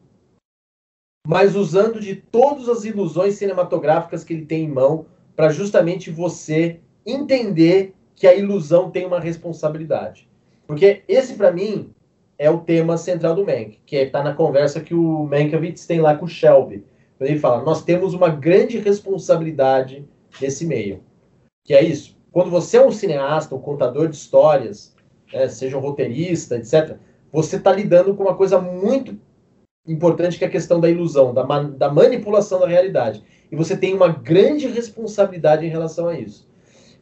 mas 1.27 1.55
usando 1.55 1.99
de 1.99 2.15
todas 2.15 2.69
as 2.69 2.86
ilusões 2.86 3.36
cinematográficas 3.36 4.23
que 4.23 4.34
ele 4.34 4.45
tem 4.45 4.63
em 4.63 4.69
mão 4.69 5.05
para 5.36 5.49
justamente 5.49 6.10
você 6.10 6.79
entender 7.05 7.93
que 8.15 8.27
a 8.27 8.34
ilusão 8.34 8.89
tem 8.89 9.05
uma 9.05 9.19
responsabilidade. 9.19 10.29
Porque 10.65 11.03
esse, 11.08 11.34
para 11.36 11.51
mim, 11.51 11.93
é 12.38 12.49
o 12.49 12.60
tema 12.60 12.97
central 12.97 13.36
do 13.36 13.45
Mank, 13.45 13.79
que 13.86 13.97
está 13.97 14.23
na 14.23 14.34
conversa 14.34 14.79
que 14.79 14.93
o 14.93 15.25
Mankiewicz 15.25 15.86
tem 15.86 15.99
lá 15.99 16.15
com 16.15 16.25
o 16.25 16.29
Shelby. 16.29 16.86
Ele 17.19 17.39
fala: 17.39 17.63
nós 17.63 17.84
temos 17.84 18.13
uma 18.13 18.30
grande 18.30 18.78
responsabilidade 18.78 20.06
nesse 20.41 20.65
meio. 20.65 21.01
Que 21.63 21.73
é 21.73 21.84
isso. 21.84 22.15
Quando 22.32 22.51
você 22.51 22.78
é 22.78 22.86
um 22.86 22.91
cineasta, 22.91 23.56
um 23.56 23.62
contador 23.62 24.10
de 24.10 24.15
histórias, 24.15 24.93
né, 25.34 25.47
seja 25.47 25.78
um 25.78 25.82
roteirista, 25.82 26.58
etc., 26.58 26.97
você 27.32 27.56
está 27.56 27.71
lidando 27.71 28.13
com 28.13 28.23
uma 28.23 28.36
coisa 28.36 28.60
muito 28.60 29.17
importante 29.88 30.38
que 30.38 30.43
é 30.43 30.47
a 30.47 30.51
questão 30.51 30.80
da 30.80 30.89
ilusão, 30.89 31.34
da, 31.34 31.43
ma 31.43 31.63
da 31.63 31.91
manipulação 31.91 32.60
da 32.60 32.67
realidade. 32.67 33.23
E 33.51 33.56
você 33.56 33.78
tem 33.78 33.93
uma 33.93 34.08
grande 34.08 34.67
responsabilidade 34.67 35.65
em 35.65 35.69
relação 35.69 36.08
a 36.08 36.19
isso. 36.19 36.47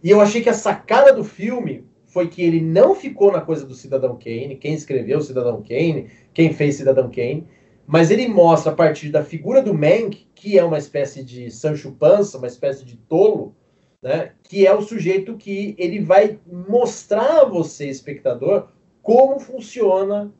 E 0.04 0.10
eu 0.10 0.20
achei 0.20 0.42
que 0.42 0.50
a 0.50 0.54
sacada 0.54 1.14
do 1.14 1.24
filme 1.24 1.86
foi 2.06 2.28
que 2.28 2.44
ele 2.44 2.62
não 2.62 2.94
ficou 2.94 3.32
na 3.32 3.42
coisa 3.42 3.66
do 3.66 3.74
Cidadão 3.74 4.18
Kane, 4.18 4.58
quem 4.58 4.74
escreveu 4.74 5.22
Cidadão 5.22 5.64
Kane, 5.68 6.10
quem 6.34 6.54
fez 6.54 6.76
Cidadão 6.76 7.10
Kane, 7.10 7.48
mas 7.86 8.12
ele 8.12 8.28
mostra 8.28 8.72
a 8.72 8.76
partir 8.76 9.10
da 9.10 9.24
figura 9.24 9.62
do 9.62 9.74
Mank, 9.74 10.28
que 10.34 10.58
é 10.58 10.64
uma 10.64 10.78
espécie 10.78 11.24
de 11.24 11.52
Sancho 11.52 11.92
Panza, 11.92 12.38
uma 12.38 12.48
espécie 12.48 12.86
de 12.86 12.98
tolo, 12.98 13.56
né, 14.02 14.34
que 14.44 14.68
é 14.68 14.74
o 14.74 14.82
sujeito 14.82 15.38
que 15.38 15.76
ele 15.78 16.00
vai 16.00 16.40
mostrar 16.46 17.42
a 17.42 17.46
você, 17.46 17.88
espectador, 17.88 18.70
como 19.02 19.40
funciona 19.40 20.34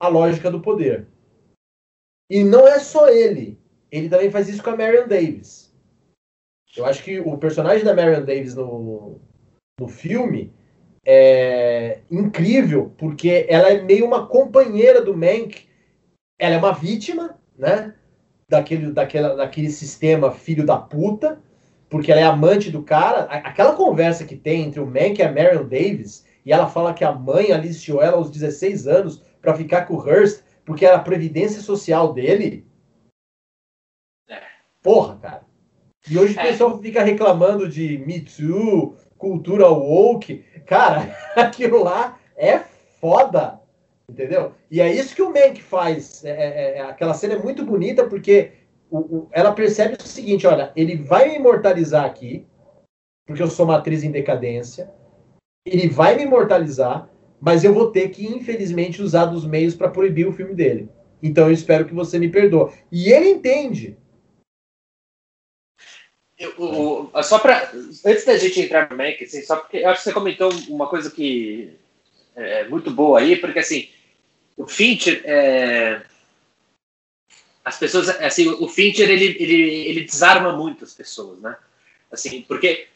a 0.00 0.08
lógica 0.08 0.50
do 0.50 0.60
poder. 0.60 1.06
E 2.30 2.42
não 2.42 2.66
é 2.66 2.78
só 2.78 3.08
ele. 3.08 3.58
Ele 3.90 4.08
também 4.08 4.30
faz 4.30 4.48
isso 4.48 4.62
com 4.62 4.70
a 4.70 4.76
Marion 4.76 5.06
Davis. 5.06 5.72
Eu 6.76 6.84
acho 6.84 7.04
que 7.04 7.20
o 7.20 7.38
personagem 7.38 7.84
da 7.84 7.94
Marion 7.94 8.24
Davis 8.24 8.54
no, 8.54 9.20
no 9.78 9.88
filme 9.88 10.52
é 11.06 12.00
incrível, 12.10 12.92
porque 12.98 13.46
ela 13.48 13.70
é 13.70 13.82
meio 13.82 14.04
uma 14.04 14.26
companheira 14.26 15.00
do 15.00 15.16
Mank. 15.16 15.68
Ela 16.38 16.54
é 16.54 16.58
uma 16.58 16.72
vítima, 16.72 17.38
né? 17.56 17.94
Daquele, 18.48 18.92
daquela, 18.92 19.34
daquele 19.34 19.70
sistema 19.70 20.30
filho 20.30 20.66
da 20.66 20.76
puta, 20.76 21.40
porque 21.88 22.12
ela 22.12 22.20
é 22.20 22.24
amante 22.24 22.70
do 22.70 22.82
cara. 22.82 23.22
Aquela 23.22 23.74
conversa 23.74 24.24
que 24.24 24.36
tem 24.36 24.62
entre 24.62 24.80
o 24.80 24.86
Mank 24.86 25.18
e 25.18 25.22
a 25.22 25.32
Marion 25.32 25.62
Davis, 25.62 26.26
e 26.44 26.52
ela 26.52 26.68
fala 26.68 26.92
que 26.92 27.04
a 27.04 27.12
mãe 27.12 27.52
aliciou 27.52 28.02
ela 28.02 28.16
aos 28.16 28.30
16 28.30 28.86
anos 28.86 29.22
para 29.40 29.54
ficar 29.54 29.86
com 29.86 29.94
o 29.94 30.08
Hearst, 30.08 30.42
porque 30.64 30.84
era 30.84 30.96
a 30.96 31.02
previdência 31.02 31.60
social 31.60 32.12
dele. 32.12 32.66
É. 34.28 34.42
Porra, 34.82 35.16
cara. 35.16 35.42
E 36.08 36.18
hoje 36.18 36.36
o 36.36 36.40
é. 36.40 36.42
pessoal 36.42 36.78
fica 36.80 37.02
reclamando 37.02 37.68
de 37.68 37.98
Me 37.98 38.20
Too, 38.20 38.96
cultura 39.16 39.68
woke. 39.68 40.44
Cara, 40.66 41.16
aquilo 41.36 41.82
lá 41.82 42.18
é 42.36 42.58
foda. 43.00 43.60
Entendeu? 44.08 44.52
E 44.70 44.80
é 44.80 44.92
isso 44.92 45.14
que 45.14 45.22
o 45.22 45.32
Mank 45.32 45.62
faz. 45.62 46.24
É, 46.24 46.30
é, 46.30 46.78
é, 46.78 46.80
aquela 46.82 47.14
cena 47.14 47.34
é 47.34 47.38
muito 47.38 47.64
bonita 47.64 48.06
porque 48.06 48.52
o, 48.90 48.98
o, 48.98 49.28
ela 49.32 49.52
percebe 49.52 49.96
o 49.98 50.06
seguinte: 50.06 50.46
olha, 50.46 50.72
ele 50.76 50.96
vai 50.96 51.30
me 51.30 51.36
imortalizar 51.36 52.04
aqui, 52.04 52.46
porque 53.26 53.42
eu 53.42 53.48
sou 53.48 53.64
uma 53.64 53.78
atriz 53.78 54.02
em 54.02 54.10
decadência. 54.10 54.92
Ele 55.66 55.88
vai 55.88 56.16
me 56.16 56.24
imortalizar, 56.24 57.08
mas 57.40 57.64
eu 57.64 57.72
vou 57.72 57.90
ter 57.90 58.10
que, 58.10 58.26
infelizmente, 58.26 59.02
usar 59.02 59.24
dos 59.26 59.46
meios 59.46 59.74
para 59.74 59.88
proibir 59.88 60.28
o 60.28 60.32
filme 60.32 60.54
dele. 60.54 60.90
Então 61.22 61.46
eu 61.46 61.52
espero 61.52 61.86
que 61.86 61.94
você 61.94 62.18
me 62.18 62.28
perdoe. 62.28 62.72
E 62.92 63.10
ele 63.10 63.30
entende. 63.30 63.96
Eu, 66.38 67.10
só 67.22 67.38
para 67.38 67.70
antes 68.04 68.26
da 68.26 68.36
gente 68.36 68.60
entrar 68.60 68.90
no 68.90 68.96
Mac, 68.96 69.22
assim, 69.22 69.40
só 69.40 69.56
porque 69.56 69.78
eu 69.78 69.88
acho 69.88 70.02
que 70.02 70.04
você 70.04 70.12
comentou 70.12 70.52
uma 70.68 70.86
coisa 70.86 71.10
que 71.10 71.78
é 72.36 72.68
muito 72.68 72.90
boa 72.90 73.20
aí, 73.20 73.36
porque 73.36 73.58
assim 73.58 73.88
o 74.56 74.66
Fincher 74.66 75.22
é, 75.24 76.02
as 77.64 77.78
pessoas 77.78 78.08
assim 78.08 78.48
o 78.48 78.68
Fincher 78.68 79.08
ele, 79.08 79.36
ele, 79.38 79.88
ele 79.88 80.00
desarma 80.04 80.52
muito 80.52 80.84
as 80.84 80.94
pessoas, 80.94 81.40
né? 81.40 81.56
Assim, 82.10 82.42
porque 82.42 82.86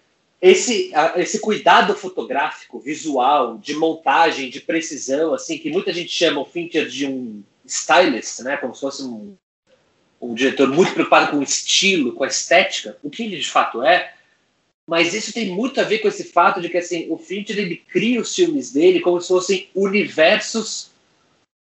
esse, 0.41 0.93
esse 1.17 1.41
cuidado 1.41 1.95
fotográfico, 1.95 2.79
visual, 2.79 3.59
de 3.59 3.75
montagem, 3.75 4.49
de 4.49 4.61
precisão, 4.61 5.35
assim, 5.35 5.59
que 5.59 5.71
muita 5.71 5.93
gente 5.93 6.11
chama 6.11 6.41
o 6.41 6.47
Fincher 6.47 6.87
de 6.87 7.07
um 7.07 7.43
stylist, 7.67 8.41
né, 8.41 8.57
como 8.57 8.75
se 8.75 8.81
fosse 8.81 9.03
um, 9.03 9.37
um 10.21 10.35
diretor 10.35 10.69
muito 10.69 10.95
preocupado 10.95 11.33
com 11.33 11.39
o 11.39 11.43
estilo, 11.43 12.13
com 12.13 12.25
a 12.25 12.29
estética, 12.29 12.97
o 13.03 13.11
que 13.11 13.25
ele 13.25 13.37
de 13.37 13.51
fato 13.51 13.83
é, 13.83 14.15
mas 14.89 15.13
isso 15.13 15.35
tem 15.35 15.51
muito 15.51 15.79
a 15.79 15.85
ver 15.85 15.99
com 15.99 16.09
esse 16.09 16.25
fato 16.25 16.63
de 16.63 16.71
que 16.71 16.79
assim, 16.79 17.09
o 17.11 17.19
Fincher 17.19 17.59
ele 17.59 17.77
cria 17.77 18.19
os 18.19 18.35
filmes 18.35 18.73
dele 18.73 19.01
como 19.01 19.21
se 19.21 19.29
fossem 19.29 19.69
universos 19.75 20.93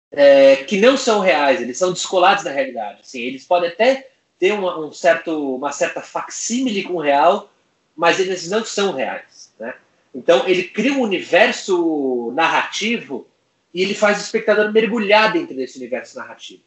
é, 0.10 0.56
que 0.64 0.80
não 0.80 0.96
são 0.96 1.20
reais, 1.20 1.62
eles 1.62 1.78
são 1.78 1.92
descolados 1.92 2.46
da 2.46 2.52
realidade. 2.52 3.02
Assim, 3.02 3.20
eles 3.20 3.44
podem 3.44 3.70
até 3.70 4.12
ter 4.40 4.54
uma, 4.54 4.80
um 4.80 4.94
certo, 4.94 5.58
uma 5.58 5.74
certa 5.74 6.00
facsímile 6.00 6.84
com 6.84 6.94
o 6.94 7.02
real, 7.02 7.52
mas 7.98 8.18
eles 8.18 8.50
não 8.50 8.64
são 8.64 8.94
reais. 8.94 9.52
Né? 9.60 9.74
Então 10.16 10.48
ele 10.48 10.64
cria 10.64 10.94
um 10.94 11.02
universo 11.02 12.32
narrativo 12.34 13.28
e 13.74 13.82
ele 13.82 13.94
faz 13.94 14.20
o 14.20 14.22
espectador 14.22 14.72
mergulhar 14.72 15.34
dentro 15.34 15.54
desse 15.54 15.78
universo 15.78 16.18
narrativo. 16.18 16.64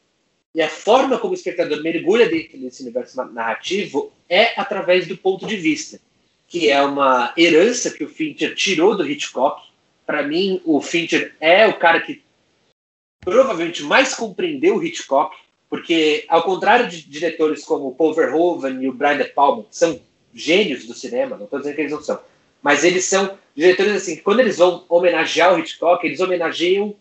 E 0.55 0.61
a 0.61 0.69
forma 0.69 1.17
como 1.17 1.33
o 1.33 1.37
espectador 1.37 1.83
mergulha 1.83 2.29
dentro 2.29 2.59
desse 2.59 2.83
universo 2.83 3.17
narrativo 3.33 4.13
é 4.29 4.61
através 4.61 5.07
do 5.07 5.17
ponto 5.17 5.47
de 5.47 5.57
vista, 5.57 5.99
que 6.51 6.69
é 6.69 6.83
uma 6.83 7.33
herança 7.39 7.93
que 7.93 8.03
o 8.03 8.09
Fincher 8.09 8.57
tirou 8.57 8.97
do 8.97 9.09
Hitchcock. 9.09 9.63
Para 10.05 10.25
mim, 10.25 10.61
o 10.65 10.81
Fincher 10.81 11.37
é 11.41 11.69
o 11.69 11.79
cara 11.79 12.01
que 12.01 12.25
provavelmente 13.21 13.85
mais 13.85 14.15
compreendeu 14.15 14.77
o 14.77 14.85
Hitchcock, 14.85 15.37
porque 15.69 16.25
ao 16.29 16.43
contrário 16.43 16.89
de 16.89 17.03
diretores 17.03 17.65
como 17.65 17.87
o 17.87 17.95
Paul 17.95 18.13
Verhoeven 18.15 18.83
e 18.83 18.89
o 18.89 18.93
Brian 18.93 19.19
De 19.19 19.27
Palma, 19.27 19.63
que 19.63 19.77
são 19.77 20.01
gênios 20.35 20.87
do 20.87 20.93
cinema, 20.93 21.37
não 21.37 21.45
estou 21.45 21.61
dizendo 21.61 21.75
que 21.77 21.81
eles 21.83 21.93
não 21.93 22.03
são, 22.03 22.19
mas 22.61 22.83
eles 22.83 23.05
são 23.05 23.39
diretores 23.55 23.93
assim, 23.93 24.17
que 24.17 24.23
quando 24.23 24.41
eles 24.41 24.59
vão 24.59 24.85
homenagear 24.89 25.55
o 25.55 25.59
Hitchcock, 25.61 26.05
eles 26.05 26.19
homenageiam 26.19 26.97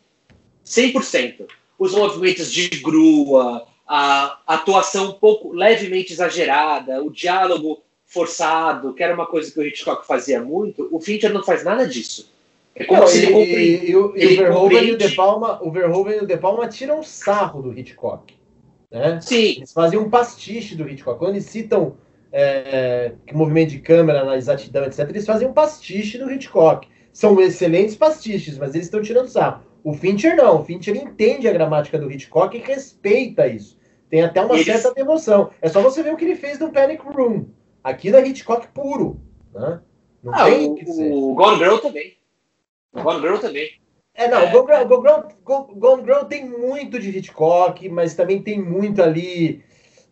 100% 0.64 1.48
os 1.80 1.94
movimentos 1.94 2.52
de 2.52 2.68
grua, 2.68 3.66
a 3.88 4.38
atuação 4.46 5.10
um 5.10 5.14
pouco 5.14 5.52
levemente 5.54 6.14
exagerada, 6.14 7.02
o 7.02 7.10
diálogo 7.10 7.82
forçado, 8.10 8.94
que 8.94 9.04
era 9.04 9.14
uma 9.14 9.28
coisa 9.28 9.52
que 9.52 9.60
o 9.60 9.66
Hitchcock 9.66 10.06
fazia 10.06 10.42
muito, 10.42 10.90
o 10.92 11.00
Fincher 11.00 11.32
não 11.32 11.44
faz 11.44 11.64
nada 11.64 11.88
disso. 11.88 12.34
É 12.76 12.84
como 12.84 13.02
não, 13.02 13.08
se 13.08 13.20
ele, 13.20 13.28
compreende. 13.28 13.86
E, 13.86 13.92
e, 13.92 13.96
o, 13.96 14.14
ele 14.16 14.36
Verhoeven 14.36 14.84
e 14.84 14.92
o 14.94 14.98
De 14.98 15.16
Palma, 15.16 15.60
o 15.62 15.72
Verhoeven 15.72 16.18
e 16.18 16.24
o 16.24 16.28
De 16.28 16.38
Palma 16.38 16.68
tiram 16.68 17.04
sarro 17.04 17.62
do 17.62 17.78
Hitchcock. 17.78 18.34
Né? 18.92 19.20
Sim. 19.22 19.56
Eles 19.58 19.72
fazem 19.72 20.00
um 20.00 20.10
pastiche 20.10 20.76
do 20.76 20.90
Hitchcock. 20.90 21.20
Quando 21.20 21.36
eles 21.36 21.46
citam 21.46 21.98
é, 22.32 23.14
movimento 23.32 23.70
de 23.70 23.80
câmera 23.80 24.24
na 24.26 24.38
exatidão, 24.38 24.86
etc., 24.86 25.08
eles 25.10 25.26
fazem 25.26 25.48
um 25.48 25.54
pastiche 25.54 26.18
do 26.18 26.32
Hitchcock. 26.32 26.88
São 27.14 27.40
excelentes 27.40 27.96
pastiches, 27.96 28.58
mas 28.58 28.74
eles 28.74 28.88
estão 28.88 29.02
tirando 29.02 29.28
sarro. 29.28 29.62
O 29.84 29.94
Fincher 29.94 30.36
não, 30.36 30.62
o 30.62 30.66
Fincher 30.66 30.96
entende 30.96 31.48
a 31.48 31.54
gramática 31.54 31.98
do 31.98 32.12
Hitchcock 32.12 32.58
e 32.58 32.62
respeita 32.62 33.48
isso. 33.48 33.78
Tem 34.10 34.24
até 34.24 34.42
uma 34.42 34.58
certa 34.64 34.94
devoção. 34.94 35.52
É 35.62 35.70
só 35.70 35.82
você 35.82 36.02
ver 36.02 36.14
o 36.14 36.18
que 36.18 36.26
ele 36.26 36.36
fez 36.36 36.58
no 36.58 36.72
Panic 36.72 37.04
Room. 37.04 37.46
Aquilo 37.90 38.18
é 38.18 38.28
Hitchcock 38.28 38.68
puro. 38.70 39.20
Né? 39.54 39.82
Não 40.24 40.34
ah, 40.34 40.46
tem 40.46 40.70
o, 40.70 40.76
que 40.76 40.86
ser. 40.86 41.12
O 41.12 41.34
Gone 41.34 41.58
Girl 41.58 41.78
também. 41.78 42.18
O 42.94 43.02
Gone 43.02 43.22
Girl 43.22 43.38
também. 43.38 43.70
É, 44.14 44.28
não, 44.28 44.40
é. 44.40 44.50
o 44.50 44.52
Gone 44.52 45.02
Girl, 45.02 45.76
Gone 45.76 46.04
Girl 46.04 46.26
tem 46.26 46.46
muito 46.46 47.00
de 47.00 47.10
Hitchcock, 47.10 47.88
mas 47.90 48.16
também 48.16 48.42
tem 48.42 48.62
muito 48.62 49.02
ali. 49.02 49.64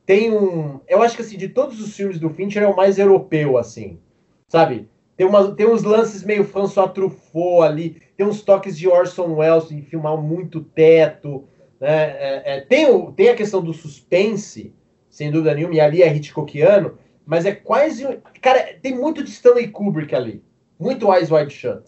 Tem 0.06 0.32
um. 0.32 0.80
Eu 0.88 1.02
acho 1.02 1.16
que 1.16 1.22
assim, 1.22 1.38
de 1.38 1.50
todos 1.50 1.82
os 1.82 1.96
filmes 1.96 2.20
do 2.20 2.30
Fincher 2.30 2.64
é 2.64 2.68
o 2.68 2.76
mais 2.76 2.98
europeu, 2.98 3.58
assim. 3.58 4.00
Sabe? 4.48 4.88
Tem, 5.18 5.26
uma, 5.26 5.54
tem 5.56 5.68
uns 5.68 5.84
lances 5.84 6.24
meio 6.24 6.44
François 6.44 6.92
Truffaut 6.92 7.64
ali, 7.64 8.02
tem 8.16 8.26
uns 8.26 8.44
toques 8.44 8.78
de 8.78 8.88
Orson 8.88 9.34
Welles 9.36 9.72
em 9.72 9.82
filmar 9.82 10.16
muito 10.16 10.62
teto. 10.62 11.44
Né? 11.82 11.90
É, 11.90 12.44
é, 12.46 12.62
tem, 12.62 12.90
o, 12.90 13.12
tem 13.12 13.30
a 13.30 13.36
questão 13.36 13.62
do 13.62 13.74
suspense, 13.74 14.74
sem 15.10 15.32
dúvida 15.32 15.56
nenhuma, 15.56 15.74
e 15.74 15.82
ali 15.82 16.04
é 16.04 16.16
Hitchcockiano, 16.16 16.98
mas 17.28 17.46
é 17.46 17.54
quase. 17.54 18.20
Cara, 18.42 18.74
tem 18.82 18.96
muito 18.96 19.22
de 19.22 19.30
Stanley 19.30 19.68
Kubrick 19.68 20.16
ali. 20.16 20.42
Muito 20.80 21.14
Eyes 21.14 21.30
Wide 21.30 21.54
Shut. 21.54 21.84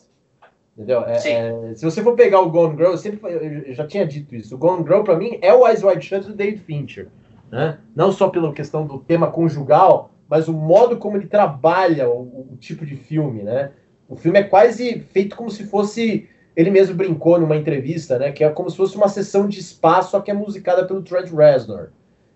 Entendeu? 0.75 1.03
É, 1.05 1.15
é, 1.15 1.75
se 1.75 1.85
você 1.85 2.03
for 2.03 2.15
pegar 2.15 2.41
o 2.41 2.49
Gone 2.49 2.75
Girl, 2.75 2.91
eu, 2.91 2.97
sempre, 2.97 3.19
eu 3.67 3.73
já 3.73 3.87
tinha 3.87 4.05
dito 4.05 4.35
isso. 4.35 4.55
O 4.55 4.57
Gone 4.57 4.83
Girl, 4.83 5.01
para 5.01 5.15
mim, 5.15 5.39
é 5.41 5.53
o 5.53 5.65
Eyes 5.65 5.83
Wide 5.83 6.05
Shut 6.05 6.27
do 6.27 6.33
David 6.33 6.61
Fincher. 6.61 7.07
Né? 7.49 7.77
Não 7.95 8.11
só 8.11 8.29
pela 8.29 8.53
questão 8.53 8.85
do 8.85 8.99
tema 8.99 9.31
conjugal, 9.31 10.11
mas 10.29 10.47
o 10.47 10.53
modo 10.53 10.97
como 10.97 11.17
ele 11.17 11.27
trabalha 11.27 12.09
o, 12.09 12.51
o, 12.53 12.57
tipo 12.59 12.85
de 12.85 12.95
filme, 12.95 13.41
né? 13.41 13.71
O 14.07 14.15
filme 14.15 14.39
é 14.39 14.43
quase 14.43 14.99
feito 15.11 15.35
como 15.35 15.49
se 15.49 15.65
fosse. 15.65 16.29
Ele 16.55 16.69
mesmo 16.69 16.95
brincou 16.95 17.39
numa 17.39 17.55
entrevista, 17.55 18.19
né? 18.19 18.31
Que 18.31 18.43
é 18.43 18.49
como 18.49 18.69
se 18.69 18.77
fosse 18.77 18.95
uma 18.95 19.07
sessão 19.07 19.47
de 19.47 19.59
espaço, 19.59 20.11
só 20.11 20.19
que 20.19 20.29
é 20.29 20.33
musicada 20.33 20.85
pelo 20.85 21.01
Trent 21.01 21.31
Reznor. 21.31 21.89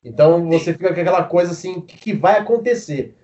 Então 0.03 0.47
você 0.49 0.73
fica 0.73 0.93
com 0.93 0.99
aquela 0.99 1.23
coisa 1.23 1.51
assim, 1.51 1.73
o 1.73 1.81
que, 1.81 1.97
que 1.97 2.13
vai 2.13 2.39
acontecer? 2.39 3.15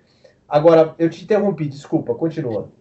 Agora, 0.48 0.94
eu 0.98 1.08
te 1.08 1.22
interrompi, 1.22 1.66
desculpa, 1.66 2.14
continua. 2.14 2.72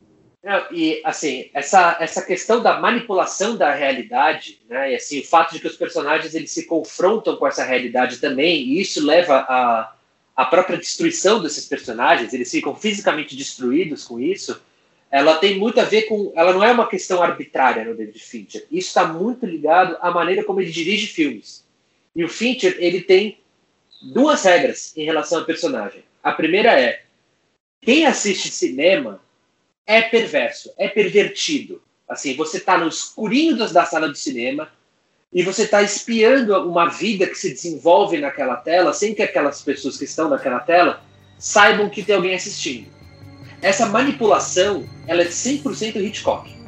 e 0.72 1.02
assim, 1.04 1.50
essa, 1.54 1.98
essa 2.00 2.22
questão 2.22 2.64
da 2.64 2.80
manipulação 2.80 3.58
da 3.58 3.74
realidade, 3.74 4.62
né, 4.70 4.94
e 4.94 4.96
assim, 4.96 5.20
o 5.20 5.26
fato 5.26 5.54
de 5.54 5.60
que 5.60 5.68
os 5.68 5.76
personagens 5.76 6.34
eles 6.34 6.52
se 6.52 6.66
confrontam 6.66 7.36
com 7.36 7.46
essa 7.46 7.64
realidade 7.64 8.18
também, 8.18 8.64
e 8.64 8.82
isso 8.82 9.06
leva 9.06 9.46
a, 9.48 9.94
a 10.36 10.46
própria 10.46 10.78
destruição 10.78 11.42
desses 11.42 11.68
personagens, 11.68 12.34
eles 12.34 12.50
ficam 12.50 12.74
fisicamente 12.74 13.36
destruídos 13.36 14.06
com 14.06 14.20
isso, 14.20 14.60
ela 15.12 15.38
tem 15.38 15.58
muito 15.58 15.80
a 15.80 15.84
ver 15.84 16.04
com. 16.04 16.32
Ela 16.36 16.54
não 16.54 16.64
é 16.64 16.72
uma 16.72 16.88
questão 16.88 17.22
arbitrária 17.22 17.84
no 17.84 17.96
David 17.96 18.20
Fincher. 18.20 18.66
Isso 18.72 18.90
está 18.90 19.08
muito 19.08 19.46
ligado 19.46 19.98
à 20.02 20.12
maneira 20.12 20.44
como 20.44 20.62
ele 20.62 20.72
dirige 20.72 21.08
filmes. 21.08 21.66
E 22.16 22.24
o 22.24 22.30
Fincher, 22.30 22.78
ele 22.80 23.02
tem 23.02 23.40
duas 24.02 24.44
regras 24.44 24.94
em 24.96 25.04
relação 25.04 25.40
ao 25.40 25.46
personagem. 25.46 26.04
A 26.24 26.32
primeira 26.32 26.80
é: 26.80 27.04
quem 27.82 28.06
assiste 28.06 28.50
cinema 28.50 29.22
é 29.86 30.02
perverso, 30.02 30.72
é 30.78 30.88
pervertido. 30.88 31.82
Assim, 32.08 32.36
você 32.36 32.58
está 32.58 32.78
no 32.78 32.88
escurinho 32.88 33.56
da 33.56 33.86
sala 33.86 34.12
de 34.12 34.18
cinema, 34.18 34.70
e 35.32 35.44
você 35.44 35.64
está 35.64 35.82
espiando 35.84 36.58
uma 36.68 36.88
vida 36.88 37.28
que 37.28 37.36
se 37.36 37.52
desenvolve 37.52 38.18
naquela 38.18 38.56
tela 38.56 38.94
sem 38.94 39.14
que 39.14 39.22
aquelas 39.22 39.62
pessoas 39.62 39.96
que 39.96 40.06
estão 40.06 40.28
naquela 40.28 40.60
tela 40.60 41.04
saibam 41.38 41.90
que 41.90 42.04
tem 42.04 42.16
alguém 42.16 42.34
assistindo. 42.34 42.88
Essa 43.62 43.86
manipulação, 43.86 44.88
ela 45.08 45.22
é 45.22 45.26
100% 45.26 45.98
Hitchcock. 45.98 46.59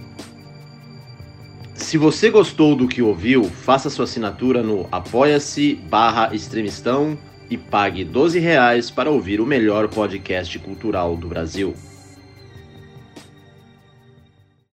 Se 1.82 1.98
você 1.98 2.30
gostou 2.30 2.74
do 2.74 2.88
que 2.88 3.02
ouviu, 3.02 3.44
faça 3.44 3.90
sua 3.90 4.06
assinatura 4.06 4.64
no 4.64 4.88
apoia-se 4.90 5.76
barra 5.76 6.34
extremistão 6.34 7.18
e 7.50 7.58
pague 7.58 8.06
12 8.06 8.40
reais 8.40 8.90
para 8.90 9.10
ouvir 9.10 9.42
o 9.42 9.46
melhor 9.46 9.90
podcast 9.90 10.58
cultural 10.60 11.18
do 11.18 11.28
Brasil. 11.28 11.76